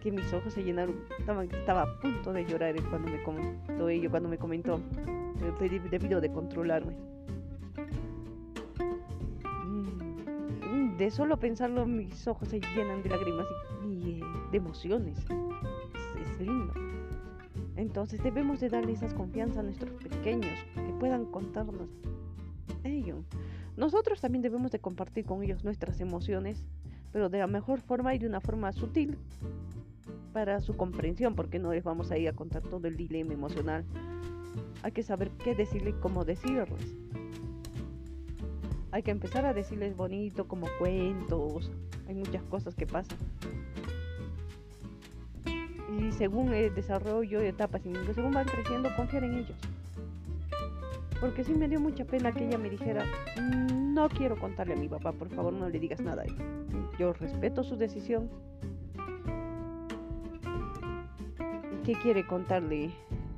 que 0.00 0.12
mis 0.12 0.32
ojos 0.32 0.52
se 0.52 0.62
llenaron, 0.62 0.96
estaba, 1.18 1.44
estaba 1.44 1.82
a 1.82 2.00
punto 2.00 2.32
de 2.32 2.44
llorar 2.44 2.74
cuando 2.90 3.10
me 3.10 3.22
comentó 3.22 3.88
ello, 3.88 4.10
cuando 4.10 4.28
me 4.28 4.36
comentó, 4.36 4.80
debido 5.90 6.20
de 6.20 6.30
controlarme. 6.30 6.94
de 10.98 11.10
solo 11.10 11.38
pensarlo 11.38 11.86
mis 11.86 12.26
ojos 12.28 12.48
se 12.48 12.60
llenan 12.60 13.02
de 13.02 13.10
lágrimas 13.10 13.46
y, 13.84 14.20
de 14.50 14.56
emociones. 14.56 15.18
Es, 16.20 16.40
lindo. 16.40 16.72
Entonces 17.76 18.22
debemos 18.22 18.60
de 18.60 18.68
darle 18.68 18.92
esa 18.92 19.12
confianza 19.14 19.60
a 19.60 19.62
nuestros 19.62 19.92
pequeños, 20.02 20.58
que 20.74 20.92
puedan 21.00 21.24
contarnos 21.26 21.88
ello. 22.84 23.24
Nosotros 23.76 24.20
también 24.20 24.42
debemos 24.42 24.70
de 24.70 24.78
compartir 24.78 25.24
con 25.24 25.42
ellos 25.42 25.64
nuestras 25.64 26.00
emociones, 26.00 26.64
pero 27.12 27.28
de 27.28 27.38
la 27.38 27.46
mejor 27.46 27.80
forma 27.80 28.14
y 28.14 28.18
de 28.18 28.26
una 28.26 28.40
forma 28.40 28.72
sutil 28.72 29.18
para 30.32 30.60
su 30.60 30.76
comprensión, 30.76 31.34
porque 31.34 31.58
no 31.58 31.72
les 31.72 31.84
vamos 31.84 32.10
a 32.10 32.18
ir 32.18 32.28
a 32.28 32.32
contar 32.32 32.62
todo 32.62 32.86
el 32.86 32.96
dilema 32.96 33.34
emocional. 33.34 33.84
Hay 34.82 34.92
que 34.92 35.02
saber 35.02 35.30
qué 35.42 35.54
decirle 35.54 35.90
y 35.90 35.94
cómo 35.94 36.24
decirles 36.24 36.94
hay 38.94 39.02
que 39.02 39.10
empezar 39.10 39.44
a 39.44 39.52
decirles 39.52 39.96
bonito 39.96 40.46
como 40.46 40.68
cuentos, 40.78 41.68
hay 42.06 42.14
muchas 42.14 42.44
cosas 42.44 42.76
que 42.76 42.86
pasan. 42.86 43.18
Y 45.98 46.12
según 46.12 46.54
el 46.54 46.72
desarrollo 46.76 47.40
de 47.40 47.48
etapas 47.48 47.84
y 47.84 47.92
según 48.14 48.30
van 48.30 48.46
creciendo, 48.46 48.94
confiar 48.94 49.24
en 49.24 49.38
ellos. 49.38 49.73
Porque 51.24 51.42
sí 51.42 51.54
me 51.54 51.68
dio 51.68 51.80
mucha 51.80 52.04
pena 52.04 52.32
que 52.32 52.46
ella 52.46 52.58
me 52.58 52.68
dijera, 52.68 53.02
"Mm, 53.40 53.94
no 53.94 54.10
quiero 54.10 54.38
contarle 54.38 54.74
a 54.74 54.76
mi 54.76 54.88
papá, 54.88 55.10
por 55.12 55.30
favor 55.30 55.54
no 55.54 55.70
le 55.70 55.78
digas 55.78 56.02
nada. 56.02 56.22
Yo 56.98 57.14
respeto 57.14 57.64
su 57.64 57.76
decisión. 57.76 58.28
¿Qué 61.82 61.94
quiere 62.02 62.26
contarle 62.26 62.90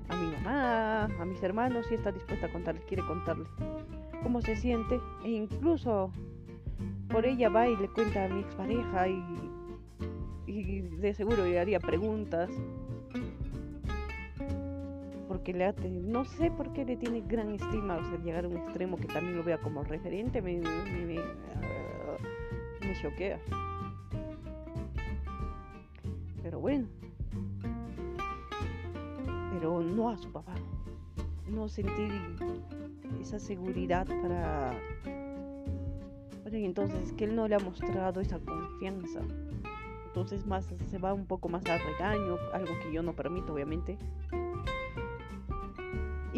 a 0.09 0.17
mi 0.17 0.33
mamá, 0.33 1.05
a 1.05 1.25
mis 1.25 1.41
hermanos? 1.45 1.87
Si 1.87 1.95
está 1.95 2.11
dispuesta 2.11 2.47
a 2.47 2.53
contarle, 2.53 2.81
quiere 2.89 3.07
contarle 3.07 3.47
cómo 4.25 4.43
se 4.43 4.57
siente. 4.57 4.99
E 5.25 5.31
incluso 5.31 6.11
por 7.09 7.25
ella 7.25 7.51
va 7.51 7.69
y 7.69 7.77
le 7.77 7.87
cuenta 7.87 8.25
a 8.25 8.29
mi 8.29 8.41
expareja 8.41 9.07
y, 9.07 9.23
y 10.49 10.81
de 10.81 11.15
seguro 11.15 11.45
le 11.45 11.61
haría 11.61 11.79
preguntas 11.79 12.51
porque 15.47 15.59
le 15.59 15.65
ha 15.67 15.73
tenido, 15.73 16.03
no 16.09 16.25
sé 16.25 16.51
por 16.51 16.73
qué 16.73 16.85
le 16.85 16.97
tiene 16.97 17.21
gran 17.21 17.53
estima, 17.53 17.99
o 17.99 18.05
sea, 18.05 18.19
llegar 18.19 18.47
a 18.47 18.49
un 18.49 18.57
extremo 18.57 18.97
que 18.97 19.07
también 19.07 19.37
lo 19.37 19.45
vea 19.45 19.59
como 19.59 19.85
referente, 19.85 20.43
me, 20.43 20.59
me, 20.59 21.07
me, 21.07 21.19
ah, 21.21 22.17
me 22.81 23.01
choquea. 23.01 23.39
Pero 26.43 26.59
bueno, 26.59 26.89
pero 29.53 29.81
no 29.83 30.11
a 30.11 30.17
su 30.17 30.33
papá, 30.33 30.57
no 31.49 31.69
sentir 31.69 32.11
esa 33.21 33.39
seguridad 33.39 34.05
para 34.05 34.75
entonces 36.45 37.13
que 37.13 37.23
él 37.23 37.37
no 37.37 37.47
le 37.47 37.55
ha 37.55 37.61
mostrado 37.61 38.21
esa 38.21 38.41
confianza. 38.41 39.21
Entonces 40.09 40.45
más 40.45 40.75
se 40.91 40.99
va 40.99 41.13
un 41.13 41.27
poco 41.27 41.49
más 41.49 41.65
al 41.67 41.79
regaño, 41.79 42.37
algo 42.53 42.73
que 42.83 42.93
yo 42.93 43.05
no 43.05 43.13
permito 43.13 43.53
obviamente. 43.53 43.97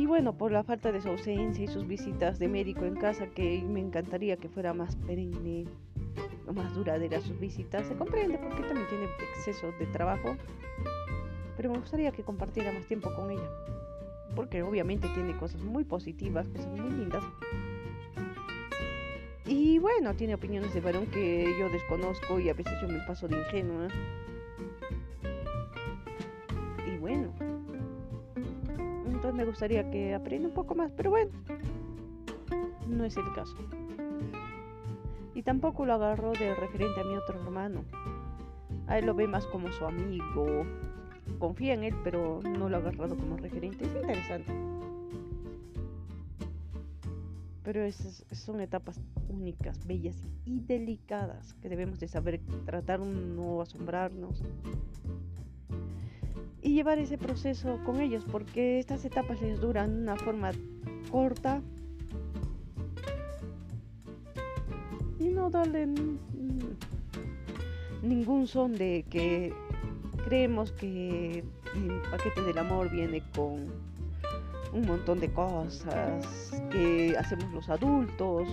Bueno, 0.09 0.33
por 0.33 0.51
la 0.51 0.65
falta 0.65 0.91
de 0.91 1.03
su 1.03 1.09
ausencia 1.11 1.65
y 1.65 1.69
sus 1.69 1.87
visitas 1.87 2.39
de 2.39 2.49
médico 2.49 2.87
en 2.87 2.97
casa, 2.97 3.27
que 3.27 3.63
me 3.63 3.81
encantaría 3.81 4.39
que 4.39 4.49
fuera 4.49 4.73
más 4.73 4.97
perenne, 4.97 5.67
más 6.51 6.75
duradera 6.75 7.21
sus 7.21 7.39
visitas, 7.39 7.87
se 7.87 7.95
comprende 7.95 8.39
porque 8.39 8.63
también 8.63 8.89
tiene 8.89 9.05
exceso 9.05 9.71
de 9.79 9.85
trabajo, 9.89 10.35
pero 11.59 11.71
me 11.71 11.79
gustaría 11.79 12.11
que 12.11 12.23
compartiera 12.23 12.73
más 12.73 12.87
tiempo 12.87 13.13
con 13.15 13.31
ella, 13.31 13.51
porque 14.35 14.63
obviamente 14.63 15.09
tiene 15.13 15.37
cosas 15.37 15.61
muy 15.61 15.85
positivas, 15.85 16.49
cosas 16.49 16.69
muy 16.69 16.89
lindas. 16.89 17.23
Y 19.45 19.79
bueno, 19.79 20.15
tiene 20.15 20.37
opiniones 20.37 20.73
de 20.73 20.81
varón 20.81 21.05
que 21.09 21.55
yo 21.61 21.69
desconozco 21.69 22.41
y 22.41 22.49
a 22.49 22.55
veces 22.55 22.73
yo 22.81 22.89
me 22.89 23.01
paso 23.07 23.29
de 23.29 23.37
ingenua. 23.37 23.89
Me 29.33 29.45
gustaría 29.45 29.91
que 29.91 30.15
aprenda 30.15 30.49
un 30.49 30.55
poco 30.55 30.75
más, 30.75 30.93
pero 30.93 31.11
bueno, 31.11 31.31
no 32.89 33.05
es 33.05 33.17
el 33.17 33.33
caso. 33.35 33.57
Y 35.35 35.43
tampoco 35.43 35.87
lo 35.87 35.95
agarró 35.95 36.33
de 36.33 36.55
referente 36.55 37.01
a 37.01 37.05
mi 37.05 37.15
otro 37.15 37.41
hermano. 37.41 37.85
A 38.87 38.99
él 38.99 39.07
lo 39.07 39.15
ve 39.15 39.29
más 39.29 39.47
como 39.47 39.71
su 39.71 39.85
amigo. 39.85 40.65
Confía 41.39 41.75
en 41.75 41.85
él, 41.85 41.95
pero 42.03 42.41
no 42.43 42.69
lo 42.69 42.77
ha 42.77 42.81
agarrado 42.81 43.17
como 43.17 43.37
referente. 43.37 43.85
Es 43.85 43.95
interesante. 43.95 44.53
Pero 47.63 47.85
esas 47.85 48.25
son 48.33 48.61
etapas 48.61 49.01
únicas, 49.29 49.87
bellas 49.87 50.17
y 50.47 50.61
delicadas 50.61 51.55
que 51.55 51.69
debemos 51.69 52.01
de 52.01 52.09
saber 52.09 52.41
tratar, 52.65 53.01
no 53.01 53.61
asombrarnos 53.61 54.43
y 56.69 56.75
llevar 56.75 56.99
ese 56.99 57.17
proceso 57.17 57.81
con 57.87 57.99
ellos, 57.99 58.27
porque 58.31 58.79
estas 58.79 59.03
etapas 59.07 59.41
les 59.41 59.59
duran 59.59 59.95
de 59.97 60.03
una 60.03 60.17
forma 60.17 60.51
corta 61.11 61.63
y 65.19 65.29
no 65.29 65.49
darle 65.49 65.89
ningún 68.03 68.47
son 68.47 68.75
de 68.75 69.07
que 69.09 69.55
creemos 70.27 70.71
que 70.73 71.43
el 71.75 72.03
paquete 72.11 72.43
del 72.43 72.59
amor 72.59 72.91
viene 72.91 73.23
con 73.35 73.73
un 74.75 74.87
montón 74.87 75.21
de 75.21 75.33
cosas 75.33 76.53
que 76.71 77.17
hacemos 77.19 77.51
los 77.55 77.71
adultos. 77.71 78.47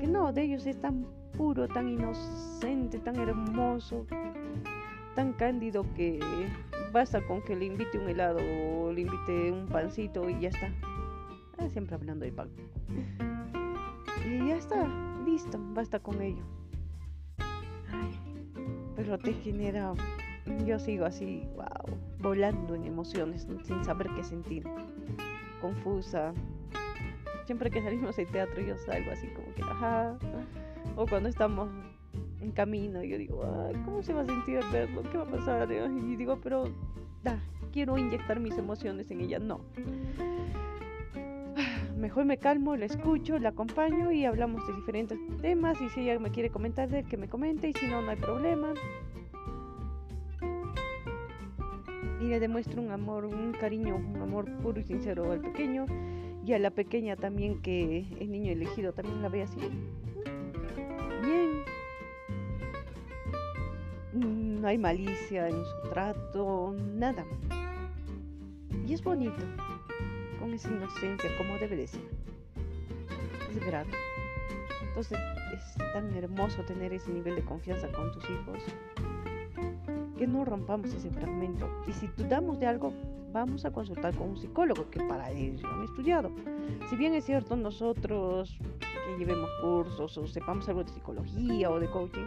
Que 0.00 0.06
no, 0.06 0.32
de 0.32 0.44
ellos 0.44 0.64
es 0.64 0.80
tan 0.80 1.04
puro, 1.36 1.68
tan 1.68 1.90
inocente, 1.90 2.98
tan 3.00 3.16
hermoso, 3.16 4.06
tan 5.18 5.32
cándido 5.32 5.84
que 5.96 6.20
basta 6.92 7.20
con 7.20 7.42
que 7.42 7.56
le 7.56 7.64
invite 7.64 7.98
un 7.98 8.08
helado 8.08 8.38
o 8.38 8.92
le 8.92 9.00
invite 9.00 9.50
un 9.50 9.66
pancito 9.66 10.30
y 10.30 10.38
ya 10.38 10.50
está. 10.50 10.72
Ah, 11.58 11.68
siempre 11.70 11.96
hablando 11.96 12.24
de 12.24 12.30
pan. 12.30 12.48
Y 14.24 14.46
ya 14.46 14.54
está, 14.54 14.86
listo, 15.26 15.58
basta 15.74 15.98
con 15.98 16.22
ello. 16.22 16.44
Pero 18.94 19.18
te 19.18 19.32
genera. 19.32 19.92
Yo 20.64 20.78
sigo 20.78 21.04
así, 21.04 21.48
wow, 21.56 21.98
volando 22.20 22.76
en 22.76 22.84
emociones, 22.84 23.48
sin 23.64 23.84
saber 23.84 24.08
qué 24.14 24.22
sentir. 24.22 24.62
Confusa. 25.60 26.32
Siempre 27.44 27.72
que 27.72 27.82
salimos 27.82 28.14
de 28.14 28.24
teatro, 28.26 28.62
yo 28.62 28.78
salgo 28.78 29.10
así 29.10 29.26
como 29.34 29.52
que, 29.56 29.62
ajá. 29.62 30.16
O 30.94 31.08
cuando 31.08 31.28
estamos 31.28 31.68
en 32.40 32.52
camino. 32.52 33.02
Y 33.02 33.10
yo 33.10 33.18
digo, 33.18 33.44
Ay, 33.44 33.74
¿cómo 33.84 34.02
se 34.02 34.12
va 34.12 34.22
a 34.22 34.26
sentir 34.26 34.60
verlo? 34.72 35.02
¿Qué 35.10 35.18
va 35.18 35.24
a 35.24 35.30
pasar? 35.30 35.70
Y 35.70 36.16
digo, 36.16 36.38
pero 36.42 36.64
da, 37.22 37.40
quiero 37.72 37.98
inyectar 37.98 38.40
mis 38.40 38.56
emociones 38.56 39.10
en 39.10 39.20
ella. 39.20 39.38
No. 39.38 39.60
Mejor 41.96 42.24
me 42.24 42.38
calmo, 42.38 42.76
la 42.76 42.86
escucho, 42.86 43.38
la 43.38 43.50
acompaño 43.50 44.12
y 44.12 44.24
hablamos 44.24 44.66
de 44.66 44.74
diferentes 44.74 45.18
temas. 45.40 45.80
Y 45.80 45.88
si 45.90 46.00
ella 46.00 46.18
me 46.18 46.30
quiere 46.30 46.50
comentar 46.50 46.88
que 47.04 47.16
me 47.16 47.28
comente. 47.28 47.68
Y 47.68 47.72
si 47.74 47.86
no, 47.86 48.02
no 48.02 48.10
hay 48.10 48.16
problema. 48.16 48.74
Y 52.20 52.24
le 52.24 52.40
demuestro 52.40 52.82
un 52.82 52.90
amor, 52.90 53.24
un 53.24 53.52
cariño, 53.52 53.96
un 53.96 54.20
amor 54.20 54.46
puro 54.58 54.80
y 54.80 54.84
sincero 54.84 55.30
al 55.30 55.40
pequeño. 55.40 55.86
Y 56.44 56.52
a 56.52 56.58
la 56.58 56.70
pequeña 56.70 57.14
también, 57.14 57.60
que 57.60 58.06
el 58.18 58.30
niño 58.30 58.52
elegido 58.52 58.92
también 58.92 59.22
la 59.22 59.28
ve 59.28 59.42
así. 59.42 59.60
Bien, 61.22 61.62
no 64.18 64.66
hay 64.68 64.78
malicia 64.78 65.48
en 65.48 65.64
su 65.64 65.88
trato, 65.90 66.74
nada. 66.94 67.24
Y 68.86 68.92
es 68.92 69.02
bonito, 69.02 69.44
con 70.38 70.52
esa 70.52 70.70
inocencia 70.70 71.30
como 71.36 71.58
debe 71.58 71.76
de 71.76 71.86
ser. 71.86 72.02
Es 73.50 73.64
grave. 73.64 73.90
Entonces 74.88 75.18
es 75.54 75.92
tan 75.92 76.14
hermoso 76.14 76.62
tener 76.62 76.92
ese 76.92 77.10
nivel 77.12 77.36
de 77.36 77.44
confianza 77.44 77.88
con 77.92 78.12
tus 78.12 78.24
hijos 78.30 78.58
que 80.18 80.26
no 80.26 80.44
rompamos 80.44 80.92
ese 80.92 81.10
fragmento. 81.10 81.68
Y 81.86 81.92
si 81.92 82.08
dudamos 82.16 82.58
de 82.58 82.66
algo, 82.66 82.92
vamos 83.32 83.64
a 83.64 83.70
consultar 83.70 84.14
con 84.16 84.30
un 84.30 84.36
psicólogo, 84.36 84.90
que 84.90 85.00
para 85.04 85.30
ello 85.30 85.66
han 85.68 85.84
estudiado. 85.84 86.30
Si 86.90 86.96
bien 86.96 87.14
es 87.14 87.24
cierto, 87.24 87.56
nosotros 87.56 88.58
que 88.80 89.18
llevemos 89.18 89.48
cursos 89.62 90.18
o 90.18 90.26
sepamos 90.26 90.68
algo 90.68 90.82
de 90.82 90.90
psicología 90.90 91.70
o 91.70 91.78
de 91.78 91.88
coaching, 91.88 92.26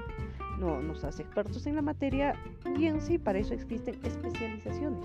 no 0.62 0.82
nos 0.82 1.04
hace 1.04 1.24
expertos 1.24 1.66
en 1.66 1.76
la 1.76 1.82
materia 1.82 2.36
y 2.78 2.86
en 2.86 3.02
sí 3.02 3.18
para 3.18 3.40
eso 3.40 3.54
existen 3.54 4.00
especializaciones. 4.04 5.04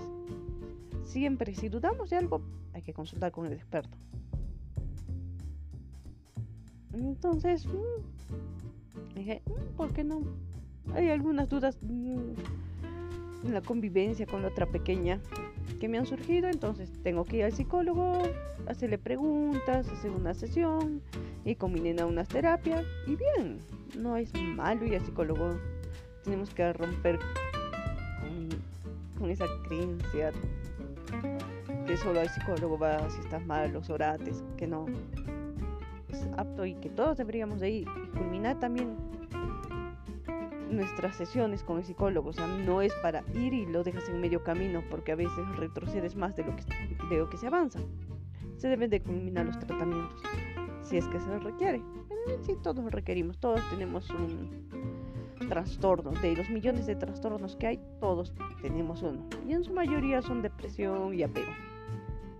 Siempre 1.03 1.55
si 1.55 1.67
dudamos 1.67 2.11
de 2.11 2.17
algo 2.17 2.41
hay 2.73 2.83
que 2.83 2.93
consultar 2.93 3.31
con 3.31 3.47
el 3.47 3.53
experto. 3.53 3.97
Entonces, 6.93 7.65
mm, 7.65 9.15
dije, 9.15 9.41
mm, 9.45 9.75
¿por 9.75 9.93
qué 9.93 10.03
no? 10.03 10.21
Hay 10.93 11.09
algunas 11.09 11.49
dudas 11.49 11.77
mm, 11.81 12.33
la 13.49 13.61
convivencia 13.61 14.25
con 14.25 14.41
la 14.41 14.49
otra 14.49 14.65
pequeña 14.65 15.19
que 15.79 15.87
me 15.87 15.97
han 15.97 16.05
surgido, 16.05 16.49
entonces 16.49 16.91
tengo 17.03 17.25
que 17.25 17.37
ir 17.37 17.43
al 17.43 17.53
psicólogo, 17.53 18.23
hacerle 18.67 18.97
preguntas, 18.97 19.87
hacer 19.89 20.11
una 20.11 20.33
sesión 20.33 21.01
y 21.45 21.55
combinen 21.55 21.99
a 21.99 22.05
unas 22.05 22.27
terapias 22.27 22.85
y 23.05 23.15
bien, 23.15 23.59
no 23.97 24.17
es 24.17 24.33
malo 24.33 24.85
ir 24.85 24.95
al 24.95 25.05
psicólogo. 25.05 25.57
Tenemos 26.23 26.49
que 26.53 26.73
romper 26.73 27.19
con, 29.17 29.29
esa 29.29 29.45
creencia 29.67 30.31
que 31.85 31.97
solo 31.97 32.21
el 32.21 32.29
psicólogo 32.29 32.77
va 32.77 33.09
si 33.09 33.19
estás 33.19 33.45
mal, 33.45 33.71
los 33.71 33.89
orates, 33.89 34.43
que 34.57 34.67
no. 34.67 34.85
Es 36.11 36.27
apto 36.37 36.65
y 36.65 36.75
que 36.75 36.89
todos 36.89 37.17
deberíamos 37.17 37.59
de 37.59 37.69
ir 37.69 37.87
y 38.03 38.17
culminar 38.17 38.59
también 38.59 38.95
nuestras 40.69 41.15
sesiones 41.15 41.63
con 41.63 41.77
el 41.77 41.85
psicólogo. 41.85 42.29
O 42.29 42.33
sea, 42.33 42.47
no 42.47 42.81
es 42.81 42.93
para 43.01 43.23
ir 43.33 43.53
y 43.53 43.65
lo 43.65 43.83
dejas 43.83 44.07
en 44.09 44.19
medio 44.19 44.43
camino 44.43 44.83
porque 44.89 45.11
a 45.11 45.15
veces 45.15 45.55
retrocedes 45.57 46.15
más 46.15 46.35
de 46.35 46.43
lo 46.43 46.55
que, 46.55 46.63
de 47.09 47.17
lo 47.17 47.29
que 47.29 47.37
se 47.37 47.47
avanza. 47.47 47.79
Se 48.57 48.67
deben 48.67 48.89
de 48.89 49.01
culminar 49.01 49.45
los 49.45 49.59
tratamientos 49.59 50.21
si 50.87 50.97
es 50.97 51.07
que 51.07 51.19
se 51.19 51.39
requiere. 51.39 51.81
Sí, 52.41 52.55
todos 52.61 52.91
requerimos, 52.91 53.37
todos 53.39 53.61
tenemos 53.69 54.09
un 54.09 54.67
trastorno. 55.49 56.11
De 56.11 56.35
los 56.35 56.49
millones 56.49 56.87
de 56.87 56.95
trastornos 56.95 57.55
que 57.55 57.67
hay, 57.67 57.79
todos 57.99 58.33
tenemos 58.61 59.01
uno. 59.01 59.27
Y 59.47 59.53
en 59.53 59.63
su 59.63 59.73
mayoría 59.73 60.21
son 60.21 60.41
depresión 60.41 61.13
y 61.13 61.23
apego. 61.23 61.51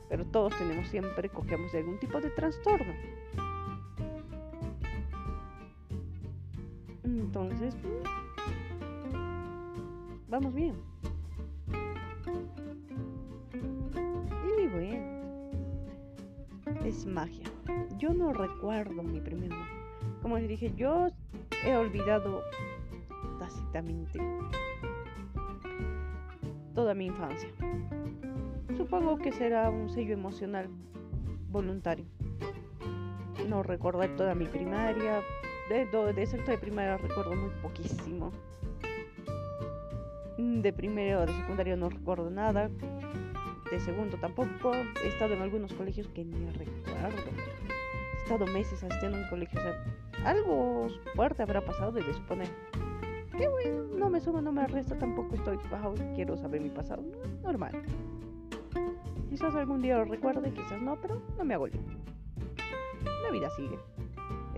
pero 0.10 0.26
todos 0.26 0.58
tenemos 0.58 0.88
siempre, 0.88 1.30
cogemos 1.30 1.72
de 1.72 1.80
algún 1.80 2.00
tipo 2.00 2.22
de 2.22 2.30
trastorno. 2.30 2.94
Entonces, 7.19 7.75
vamos 10.30 10.53
bien. 10.53 10.75
Y 14.58 14.67
bueno, 14.67 15.17
es 16.86 17.06
magia. 17.06 17.45
Yo 17.97 18.13
no 18.13 18.34
recuerdo 18.34 19.01
mi 19.01 19.19
primer 19.19 19.51
amor. 19.51 19.67
Como 20.21 20.38
les 20.38 20.47
dije, 20.47 20.71
yo 20.75 21.08
he 21.65 21.75
olvidado 21.75 22.43
tácitamente 23.39 24.19
toda 26.75 26.93
mi 26.93 27.08
infancia. 27.08 27.49
Supongo 28.77 29.17
que 29.17 29.32
será 29.32 29.71
un 29.71 29.89
sello 29.89 30.13
emocional 30.13 30.69
voluntario. 31.49 32.06
No 33.49 33.63
recordar 33.63 34.15
toda 34.15 34.36
mi 34.36 34.45
primaria. 34.45 35.23
De, 35.69 35.86
de 36.13 36.25
sexto 36.25 36.51
de 36.51 36.58
primaria 36.58 36.97
recuerdo 36.97 37.36
muy 37.36 37.49
poquísimo. 37.62 38.32
De 40.38 40.71
primero 40.71 41.25
de 41.25 41.34
secundario 41.34 41.75
no 41.77 41.89
recuerdo 41.89 42.30
nada. 42.30 42.69
De 43.69 43.80
segundo 43.80 44.17
tampoco. 44.17 44.73
He 45.03 45.08
estado 45.08 45.34
en 45.34 45.41
algunos 45.41 45.73
colegios 45.73 46.08
que 46.10 46.23
ni 46.23 46.49
recuerdo. 46.51 47.17
He 48.17 48.23
estado 48.23 48.45
meses 48.47 48.84
asistiendo 48.84 49.17
a 49.17 49.21
un 49.21 49.30
colegio. 49.30 49.60
O 49.60 49.63
sea, 49.63 49.84
algo 50.25 50.88
fuerte 51.15 51.43
habrá 51.43 51.62
pasado, 51.62 51.91
de 51.91 52.13
suponer. 52.13 52.47
Qué 53.38 53.47
bueno, 53.47 53.84
no 53.95 54.10
me 54.10 54.19
suma, 54.19 54.41
no 54.41 54.51
me 54.51 54.65
resta, 54.65 54.97
tampoco 54.97 55.36
estoy 55.36 55.58
bajo, 55.69 55.93
quiero 56.15 56.36
saber 56.38 56.60
mi 56.60 56.69
pasado. 56.69 57.03
Normal. 57.43 57.84
Quizás 59.30 59.53
algún 59.53 59.82
día 59.82 59.97
lo 59.97 60.06
recuerde, 60.06 60.51
quizás 60.51 60.82
no, 60.82 60.99
pero 60.99 61.21
no 61.38 61.43
me 61.43 61.53
hago 61.53 61.67
lío. 61.67 61.82
La 63.23 63.32
vida 63.32 63.49
sigue. 63.51 63.77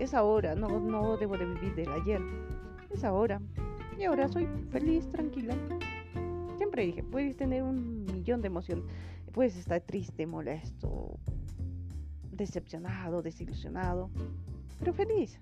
Es 0.00 0.14
ahora, 0.14 0.54
no, 0.54 0.80
no 0.80 1.18
debo 1.18 1.36
de 1.36 1.44
vivir 1.44 1.74
del 1.74 1.92
ayer. 1.92 2.22
Es 2.90 3.04
ahora. 3.04 3.38
Y 3.98 4.04
ahora 4.04 4.28
soy 4.28 4.48
feliz, 4.70 5.06
tranquila. 5.12 5.54
Siempre 6.56 6.86
dije, 6.86 7.02
puedes 7.02 7.36
tener 7.36 7.62
un 7.62 8.06
millón 8.06 8.40
de 8.40 8.46
emociones. 8.46 8.82
Puedes 9.30 9.56
estar 9.56 9.82
triste, 9.82 10.26
molesto, 10.26 11.18
decepcionado, 12.32 13.20
desilusionado, 13.20 14.08
pero 14.78 14.94
feliz. 14.94 15.38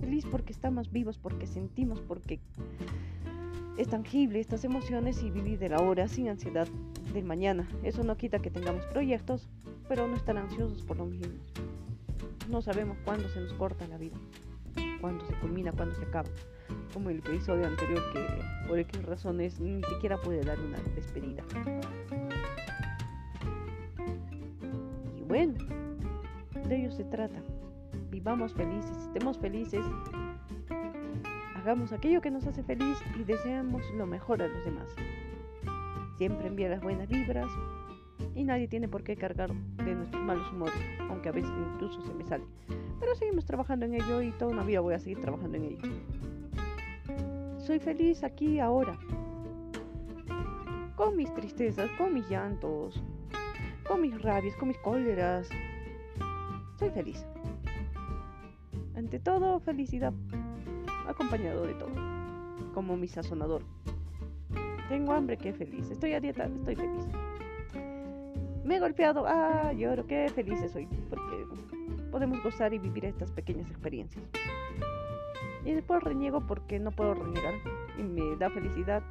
Feliz 0.00 0.24
porque 0.24 0.54
estamos 0.54 0.90
vivos, 0.90 1.18
porque 1.18 1.46
sentimos, 1.46 2.00
porque 2.00 2.40
es 3.76 3.88
tangible 3.88 4.40
estas 4.40 4.64
emociones 4.64 5.22
y 5.22 5.30
vivir 5.30 5.58
de 5.58 5.68
la 5.68 5.82
hora 5.82 6.08
sin 6.08 6.30
ansiedad 6.30 6.66
del 7.12 7.24
mañana. 7.24 7.68
Eso 7.82 8.02
no 8.04 8.16
quita 8.16 8.38
que 8.38 8.50
tengamos 8.50 8.86
proyectos, 8.86 9.50
pero 9.86 10.08
no 10.08 10.16
estar 10.16 10.38
ansiosos 10.38 10.80
por 10.80 10.96
lo 10.96 11.04
mismo. 11.04 11.34
No 12.48 12.60
sabemos 12.62 12.98
cuándo 13.04 13.28
se 13.28 13.40
nos 13.40 13.52
corta 13.54 13.86
la 13.88 13.98
vida, 13.98 14.16
cuándo 15.00 15.24
se 15.26 15.34
culmina, 15.40 15.72
cuándo 15.72 15.94
se 15.94 16.04
acaba. 16.04 16.28
Como 16.92 17.10
el 17.10 17.18
episodio 17.18 17.66
anterior 17.66 18.02
que 18.12 18.68
por 18.68 18.78
X 18.78 19.02
razones 19.04 19.60
ni 19.60 19.82
siquiera 19.84 20.20
puede 20.20 20.42
dar 20.42 20.58
una 20.60 20.78
despedida. 20.94 21.42
Y 25.16 25.22
bueno, 25.22 25.54
de 26.68 26.76
ello 26.76 26.90
se 26.90 27.04
trata 27.04 27.42
vivamos 28.12 28.52
felices, 28.52 28.96
estemos 28.98 29.38
felices, 29.38 29.84
hagamos 31.56 31.92
aquello 31.92 32.20
que 32.20 32.30
nos 32.30 32.46
hace 32.46 32.62
feliz 32.62 32.96
y 33.18 33.24
deseamos 33.24 33.82
lo 33.96 34.06
mejor 34.06 34.42
a 34.42 34.48
los 34.48 34.64
demás. 34.64 34.94
Siempre 36.18 36.46
envía 36.46 36.68
las 36.68 36.82
buenas 36.82 37.08
vibras 37.08 37.50
y 38.34 38.44
nadie 38.44 38.68
tiene 38.68 38.88
por 38.88 39.02
qué 39.02 39.16
cargar 39.16 39.52
de 39.52 39.94
nuestros 39.94 40.22
malos 40.22 40.50
humores, 40.52 40.74
aunque 41.08 41.28
a 41.28 41.32
veces 41.32 41.52
incluso 41.74 42.02
se 42.02 42.14
me 42.14 42.24
sale. 42.24 42.44
Pero 43.00 43.14
seguimos 43.14 43.44
trabajando 43.44 43.86
en 43.86 43.94
ello 43.94 44.22
y 44.22 44.30
toda 44.32 44.52
una 44.52 44.62
vida 44.62 44.80
voy 44.80 44.94
a 44.94 44.98
seguir 44.98 45.20
trabajando 45.20 45.56
en 45.56 45.64
ello. 45.64 45.78
Soy 47.58 47.78
feliz 47.78 48.24
aquí 48.24 48.58
ahora, 48.58 48.98
con 50.96 51.16
mis 51.16 51.32
tristezas, 51.34 51.90
con 51.92 52.14
mis 52.14 52.28
llantos, 52.28 53.02
con 53.86 54.00
mis 54.00 54.20
rabias, 54.20 54.56
con 54.56 54.68
mis 54.68 54.78
cóleras. 54.78 55.48
Soy 56.78 56.90
feliz. 56.90 57.24
Ante 58.96 59.18
todo, 59.18 59.60
felicidad, 59.60 60.12
acompañado 61.08 61.66
de 61.66 61.74
todo, 61.74 61.94
como 62.74 62.96
mi 62.96 63.08
sazonador. 63.08 63.62
Tengo 64.88 65.12
hambre, 65.12 65.36
qué 65.38 65.52
feliz. 65.52 65.90
Estoy 65.90 66.12
a 66.12 66.20
dieta, 66.20 66.44
estoy 66.44 66.76
feliz. 66.76 67.06
Me 68.64 68.76
he 68.76 68.80
golpeado, 68.80 69.24
ah, 69.26 69.72
lloro, 69.72 70.06
qué 70.06 70.30
feliz 70.34 70.60
soy, 70.72 70.86
porque 71.10 71.46
podemos 72.10 72.42
gozar 72.42 72.72
y 72.72 72.78
vivir 72.78 73.04
estas 73.04 73.32
pequeñas 73.32 73.68
experiencias. 73.70 74.24
Y 75.64 75.72
después 75.72 76.02
reniego 76.02 76.46
porque 76.46 76.78
no 76.78 76.90
puedo 76.92 77.14
renegar 77.14 77.54
y 77.98 78.02
me 78.02 78.36
da 78.36 78.50
felicidad. 78.50 79.02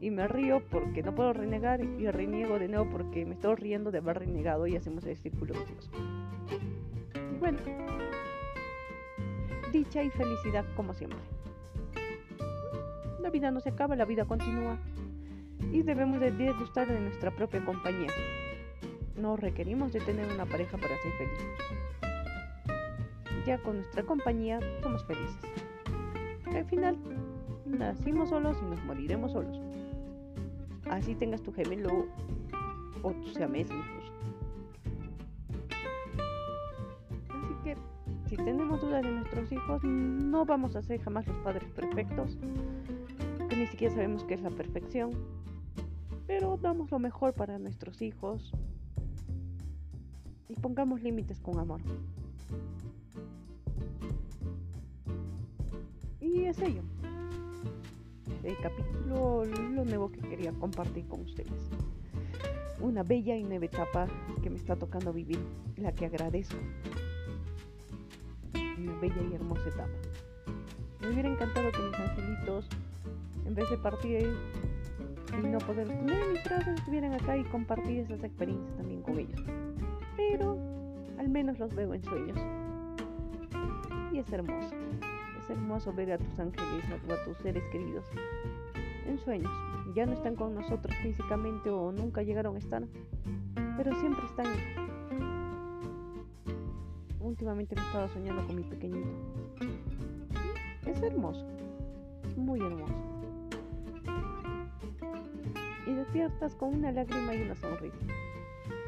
Y 0.00 0.10
me 0.10 0.26
río 0.26 0.62
porque 0.68 1.02
no 1.02 1.14
puedo 1.14 1.32
renegar 1.32 1.80
y 1.82 2.10
reniego 2.10 2.58
de 2.58 2.66
nuevo 2.68 2.90
porque 2.90 3.24
me 3.24 3.34
estoy 3.34 3.54
riendo 3.54 3.92
de 3.92 3.98
haber 3.98 4.18
renegado 4.18 4.66
y 4.66 4.76
hacemos 4.76 5.04
el 5.04 5.16
círculo 5.16 5.54
vicioso. 5.54 5.90
Y 7.14 7.38
bueno, 7.38 7.58
dicha 9.72 10.02
y 10.02 10.10
felicidad 10.10 10.64
como 10.74 10.92
siempre. 10.92 11.20
La 13.20 13.30
vida 13.30 13.52
no 13.52 13.60
se 13.60 13.68
acaba, 13.68 13.94
la 13.94 14.04
vida 14.04 14.24
continúa 14.24 14.76
y 15.70 15.82
debemos 15.82 16.18
de 16.20 16.32
disgustar 16.32 16.88
de 16.88 16.98
nuestra 16.98 17.30
propia 17.30 17.64
compañía. 17.64 18.10
No 19.16 19.36
requerimos 19.36 19.92
de 19.92 20.00
tener 20.00 20.30
una 20.32 20.46
pareja 20.46 20.76
para 20.78 20.96
ser 20.98 21.12
felices. 21.12 21.46
Ya 23.46 23.58
con 23.58 23.76
nuestra 23.76 24.02
compañía 24.02 24.60
somos 24.82 25.04
felices. 25.04 25.52
Al 26.46 26.64
final, 26.66 26.96
nacimos 27.66 28.30
solos 28.30 28.56
y 28.62 28.64
nos 28.66 28.84
moriremos 28.84 29.32
solos. 29.32 29.60
Así 30.90 31.14
tengas 31.14 31.42
tu 31.42 31.52
gemelo 31.52 32.06
o 33.02 33.12
tu 33.12 33.28
siamés 33.28 33.68
incluso. 33.70 34.12
si 38.32 38.36
tenemos 38.38 38.80
dudas 38.80 39.02
de 39.02 39.10
nuestros 39.10 39.52
hijos, 39.52 39.84
no 39.84 40.46
vamos 40.46 40.74
a 40.74 40.80
ser 40.80 40.98
jamás 41.02 41.26
los 41.26 41.36
padres 41.40 41.70
perfectos, 41.72 42.38
que 43.50 43.56
ni 43.56 43.66
siquiera 43.66 43.94
sabemos 43.94 44.24
qué 44.24 44.32
es 44.32 44.40
la 44.40 44.48
perfección, 44.48 45.10
pero 46.26 46.56
damos 46.56 46.90
lo 46.90 46.98
mejor 46.98 47.34
para 47.34 47.58
nuestros 47.58 48.00
hijos 48.00 48.54
y 50.52 50.60
pongamos 50.60 51.02
límites 51.02 51.40
con 51.40 51.58
amor. 51.58 51.80
Y 56.20 56.44
es 56.44 56.58
ello. 56.60 56.82
El 58.44 58.56
capítulo, 58.58 59.44
lo 59.44 59.84
nuevo 59.84 60.10
que 60.10 60.20
quería 60.20 60.52
compartir 60.52 61.06
con 61.06 61.22
ustedes. 61.22 61.70
Una 62.80 63.02
bella 63.02 63.36
y 63.36 63.44
nueva 63.44 63.64
etapa 63.64 64.06
que 64.42 64.50
me 64.50 64.56
está 64.56 64.76
tocando 64.76 65.12
vivir, 65.12 65.38
la 65.76 65.92
que 65.92 66.06
agradezco 66.06 66.56
una 68.78 68.98
bella 68.98 69.22
y 69.30 69.34
hermosa 69.34 69.68
etapa. 69.68 69.90
Me 71.00 71.10
hubiera 71.10 71.28
encantado 71.28 71.70
que 71.70 71.78
mis 71.78 71.94
angelitos, 71.94 72.68
en 73.46 73.54
vez 73.54 73.70
de 73.70 73.78
partir 73.78 74.34
y 75.32 75.46
no 75.46 75.58
poder 75.58 75.88
tener 75.88 76.22
en 76.22 76.32
mis 76.32 76.44
brazos, 76.44 76.74
estuvieran 76.74 77.14
acá 77.14 77.36
y 77.36 77.44
compartir 77.44 78.00
esas 78.00 78.22
experiencias 78.24 78.76
también 78.76 79.02
con 79.02 79.18
ellos. 79.18 79.40
Pero 80.16 80.58
al 81.18 81.28
menos 81.28 81.58
los 81.58 81.74
veo 81.74 81.94
en 81.94 82.02
sueños. 82.02 82.38
Y 84.12 84.18
es 84.18 84.32
hermoso. 84.32 84.74
Es 85.38 85.50
hermoso 85.50 85.92
ver 85.92 86.12
a 86.12 86.18
tus 86.18 86.38
ángeles, 86.38 86.84
a, 86.90 87.24
tus 87.24 87.36
seres 87.38 87.62
queridos 87.72 88.04
en 89.06 89.18
sueños. 89.18 89.50
Ya 89.94 90.06
no 90.06 90.12
están 90.12 90.36
con 90.36 90.54
nosotros 90.54 90.94
físicamente 91.02 91.70
o 91.70 91.92
nunca 91.92 92.22
llegaron 92.22 92.56
a 92.56 92.58
estar, 92.58 92.82
pero 93.76 93.94
siempre 94.00 94.24
están 94.26 94.46
últimamente 97.32 97.74
me 97.74 97.82
estaba 97.82 98.08
soñando 98.08 98.46
con 98.46 98.56
mi 98.56 98.62
pequeñito. 98.62 99.08
Es 100.86 101.02
hermoso, 101.02 101.46
es 102.24 102.36
muy 102.36 102.60
hermoso. 102.60 102.94
Y 105.86 105.94
despiertas 105.94 106.54
con 106.54 106.74
una 106.74 106.92
lágrima 106.92 107.34
y 107.34 107.42
una 107.42 107.54
sonrisa. 107.56 107.96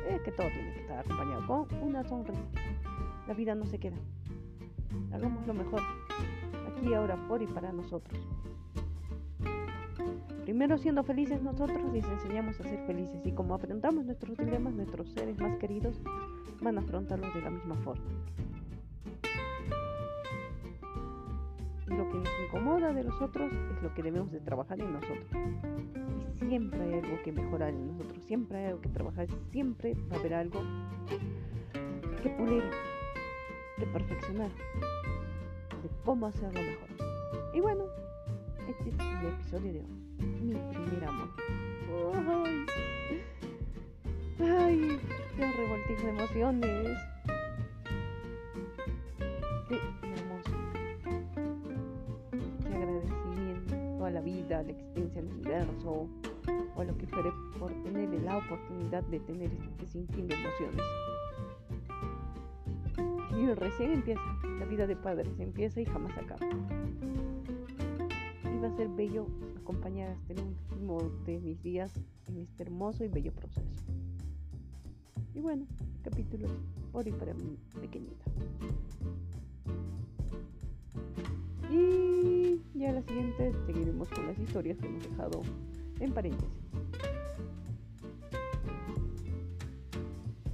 Es 0.09 0.21
que 0.23 0.33
todo 0.33 0.49
tiene 0.49 0.73
que 0.75 0.81
estar 0.81 0.99
acompañado 0.99 1.47
con 1.47 1.83
una 1.83 2.05
sonrisa. 2.05 2.41
La 3.27 3.35
vida 3.35 3.55
no 3.55 3.65
se 3.67 3.79
queda. 3.79 3.97
Hagamos 5.13 5.47
lo 5.47 5.55
mejor, 5.55 5.81
aquí, 6.69 6.93
ahora, 6.93 7.17
por 7.29 7.43
y 7.43 7.47
para 7.47 7.73
nosotros. 7.73 8.21
Primero 10.45 10.77
siendo 10.77 11.03
felices 11.05 11.43
nosotros 11.43 11.81
y 11.89 11.93
les 11.97 12.05
enseñamos 12.05 12.61
a 12.61 12.65
ser 12.65 12.85
felices. 12.87 13.25
Y 13.25 13.33
como 13.33 13.55
afrontamos 13.55 14.05
nuestros 14.05 14.37
dilemas, 14.37 14.75
nuestros 14.75 15.09
seres 15.13 15.39
más 15.39 15.57
queridos 15.57 15.99
van 16.61 16.77
a 16.77 16.83
afrontarlos 16.83 17.33
de 17.35 17.41
la 17.41 17.51
misma 17.51 17.77
forma. 17.77 18.05
Lo 21.87 22.09
que 22.11 22.19
nos 22.19 22.29
incomoda 22.47 22.93
de 22.93 23.05
los 23.05 23.21
otros 23.23 23.51
es 23.53 23.83
lo 23.83 23.95
que 23.95 24.03
debemos 24.03 24.33
de 24.33 24.41
trabajar 24.41 24.81
en 24.81 24.93
nosotros. 24.93 25.31
Siempre 26.55 26.81
hay 26.85 26.95
algo 26.95 27.21
que 27.25 27.33
mejorar 27.33 27.71
en 27.71 27.89
nosotros, 27.89 28.23
siempre 28.27 28.59
hay 28.59 28.67
algo 28.67 28.81
que 28.81 28.89
trabajar, 28.91 29.27
siempre 29.51 29.95
va 30.09 30.15
a 30.15 30.21
haber 30.21 30.35
algo 30.35 30.63
que 32.23 32.29
pulir, 32.31 32.63
de 33.77 33.87
perfeccionar, 33.87 34.51
de 35.83 35.91
cómo 36.05 36.27
hacerlo 36.27 36.61
mejor. 36.61 36.89
Y 37.55 37.61
bueno, 37.61 37.87
este 38.69 38.89
es 38.89 38.95
el 39.01 39.27
episodio 39.31 39.73
de 39.73 39.81
hoy, 39.81 39.87
mi 40.45 40.55
primer 40.55 41.05
amor. 41.09 41.29
¡Ay! 42.15 42.67
¡Ay! 44.39 45.01
¡Qué 45.37 45.53
revoltijo 45.53 46.03
de 46.03 46.09
emociones! 46.11 46.99
¡Qué 49.69 49.81
hermoso! 50.07 50.53
¡Qué 52.63 52.69
agradecimiento 52.69 54.05
a 54.05 54.11
la 54.11 54.21
vida, 54.21 54.61
a 54.61 54.63
la 54.63 54.71
existencia, 54.71 55.21
al 55.21 55.27
universo! 55.27 56.09
O 56.77 56.85
lo 56.85 56.97
que 56.97 57.07
fuere 57.07 57.31
por 57.59 57.73
tener 57.83 58.09
la 58.23 58.39
oportunidad 58.39 59.03
de 59.05 59.21
tener 59.21 59.51
este 59.53 59.87
sinfín 59.87 60.29
de 60.29 60.35
emociones. 60.35 60.83
Y 63.37 63.47
recién 63.55 63.93
empieza, 63.93 64.23
la 64.59 64.67
vida 64.67 64.87
de 64.87 64.97
padres 64.97 65.39
empieza 65.39 65.81
y 65.81 65.85
jamás 65.85 66.17
acaba. 66.17 66.47
Y 68.45 68.59
va 68.61 68.69
a 68.69 68.77
ser 68.77 68.89
bello 68.89 69.27
acompañar 69.61 70.11
hasta 70.11 70.33
el 70.35 70.41
último 70.41 71.03
de 71.27 71.41
mis 71.41 71.63
días 71.63 71.93
en 72.29 72.39
este 72.39 72.63
hermoso 72.63 73.05
y 73.05 73.09
bello 73.09 73.33
proceso. 73.33 73.85
Y 75.35 75.41
bueno, 75.41 75.67
capítulo 76.03 76.49
por 76.93 77.09
y 77.09 77.13
para 77.13 77.35
mi 77.35 77.59
pequeñita. 77.81 78.25
Y 81.73 82.61
ya 82.75 82.93
la 82.93 83.03
siguiente 83.03 83.53
seguiremos 83.67 84.09
con 84.11 84.27
las 84.29 84.39
historias 84.39 84.79
que 84.79 84.87
hemos 84.87 85.03
dejado 85.03 85.43
en 86.01 86.13
paréntesis. 86.13 86.49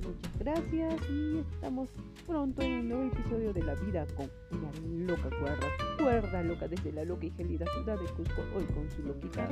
Muchas 0.07 0.39
gracias 0.39 1.11
y 1.11 1.39
estamos 1.39 1.89
pronto 2.27 2.63
en 2.63 2.73
un 2.73 2.89
nuevo 2.89 3.05
episodio 3.05 3.53
de 3.53 3.63
La 3.63 3.75
Vida 3.75 4.07
con 4.17 4.31
una 4.53 4.71
loca 5.07 5.29
cuerda, 5.41 5.67
cuerda 5.99 6.43
loca 6.43 6.69
desde 6.69 6.93
la 6.93 7.05
loca 7.05 7.27
y 7.27 7.31
gelida 7.31 7.67
ciudad 7.75 7.99
de 7.99 8.07
Cusco, 8.13 8.43
hoy 8.57 8.65
con 8.65 8.91
su 8.91 9.03
loquita 9.03 9.49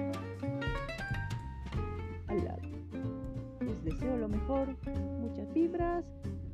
al 2.27 2.45
lado. 2.45 2.63
Les 3.61 3.85
deseo 3.85 4.17
lo 4.17 4.29
mejor, 4.29 4.69
muchas 5.21 5.53
vibras 5.53 6.05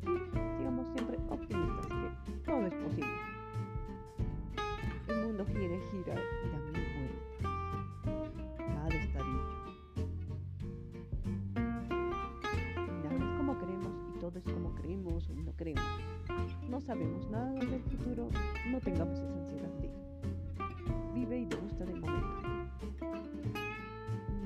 y 0.03 0.59
sigamos 0.59 0.87
siempre 0.95 1.19
optimistas 1.31 1.87
que 1.87 2.33
todo 2.45 2.67
es 2.67 2.75
posible. 2.75 3.13
El 5.09 5.27
mundo 5.27 5.47
gira 5.47 5.79
gira 5.91 6.15
o 14.87 15.35
no 15.35 15.53
creemos. 15.57 15.83
No 16.69 16.79
sabemos 16.81 17.29
nada 17.31 17.53
del 17.53 17.83
futuro, 17.85 18.29
no 18.71 18.81
tengamos 18.81 19.19
esa 19.19 19.35
ansiedad 19.35 19.69
de 19.81 19.91
vive 21.15 21.39
y 21.39 21.45
gusta 21.45 21.85
del 21.87 22.01
momento. 22.01 22.43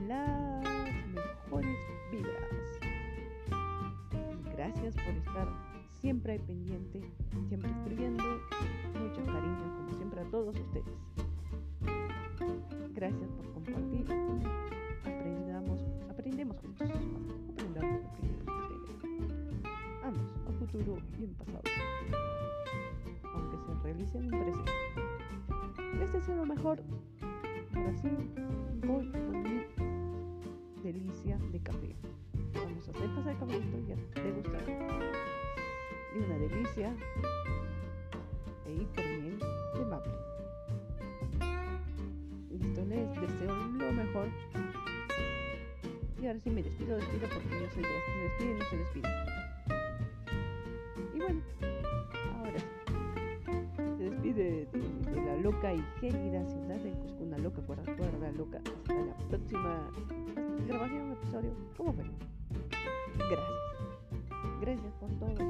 Las 0.07 0.65
mejores 1.09 1.77
vibras. 2.13 2.79
Gracias 4.55 4.95
por 4.95 5.15
estar 5.15 5.49
siempre 6.01 6.39
pendiente, 6.39 7.03
siempre 7.49 7.71
escribiendo. 7.71 8.23
Mucho 8.95 9.25
cariño, 9.25 9.77
como 9.77 9.97
siempre, 9.97 10.21
a 10.21 10.25
todos 10.31 10.57
ustedes. 10.57 11.18
Aunque 23.99 24.13
se 24.13 24.19
realice 24.19 24.19
en 24.19 24.25
un 24.25 24.31
presente. 24.31 24.73
Les 25.99 26.13
deseo 26.13 26.37
lo 26.37 26.47
mejor. 26.47 26.81
Ahora 27.75 27.95
sí, 27.97 28.09
voy 28.87 29.11
con 29.11 29.43
mi 29.43 29.65
delicia 30.83 31.39
de 31.51 31.61
café. 31.61 31.97
Vamos 32.55 32.87
a 32.87 32.91
hacer 32.93 33.09
pasar 33.15 33.33
el 33.33 33.39
caballito 33.39 33.79
y 33.79 33.93
a 33.93 34.23
degustar. 34.23 34.63
Y 36.15 36.19
una 36.19 36.39
delicia 36.39 36.95
e 38.67 38.73
hiper 38.75 39.21
miel 39.21 39.39
de 39.75 39.85
maple. 39.85 40.13
Listo, 42.51 42.85
les 42.85 43.21
deseo 43.21 43.55
lo 43.57 43.93
mejor. 43.93 44.29
Y 46.23 46.27
ahora 46.27 46.39
sí 46.39 46.51
me 46.51 46.63
despido, 46.63 46.97
despido 46.97 47.29
porque 47.29 47.51
yo 47.51 47.71
soy 47.75 47.83
de 47.83 47.89
se 47.89 48.23
despide 48.23 48.51
y 48.51 48.59
no 48.59 48.65
se 48.65 48.77
despide. 48.77 49.28
Loca 55.59 55.75
y 55.75 55.85
gélida 56.01 56.45
ciudad 56.47 56.77
de 56.77 56.93
Cusco, 56.93 57.25
una 57.25 57.39
loca 57.39 57.61
cuerda, 57.63 57.83
cuerda 57.97 58.31
loca. 58.33 58.59
Hasta 58.59 58.95
la 58.95 59.17
próxima 59.29 59.91
grabación, 60.69 61.13
episodio. 61.13 61.51
¿Cómo 61.77 61.93
fue? 61.95 62.05
Gracias. 63.17 63.59
Gracias 64.61 64.93
por 65.01 65.11
todo. 65.19 65.48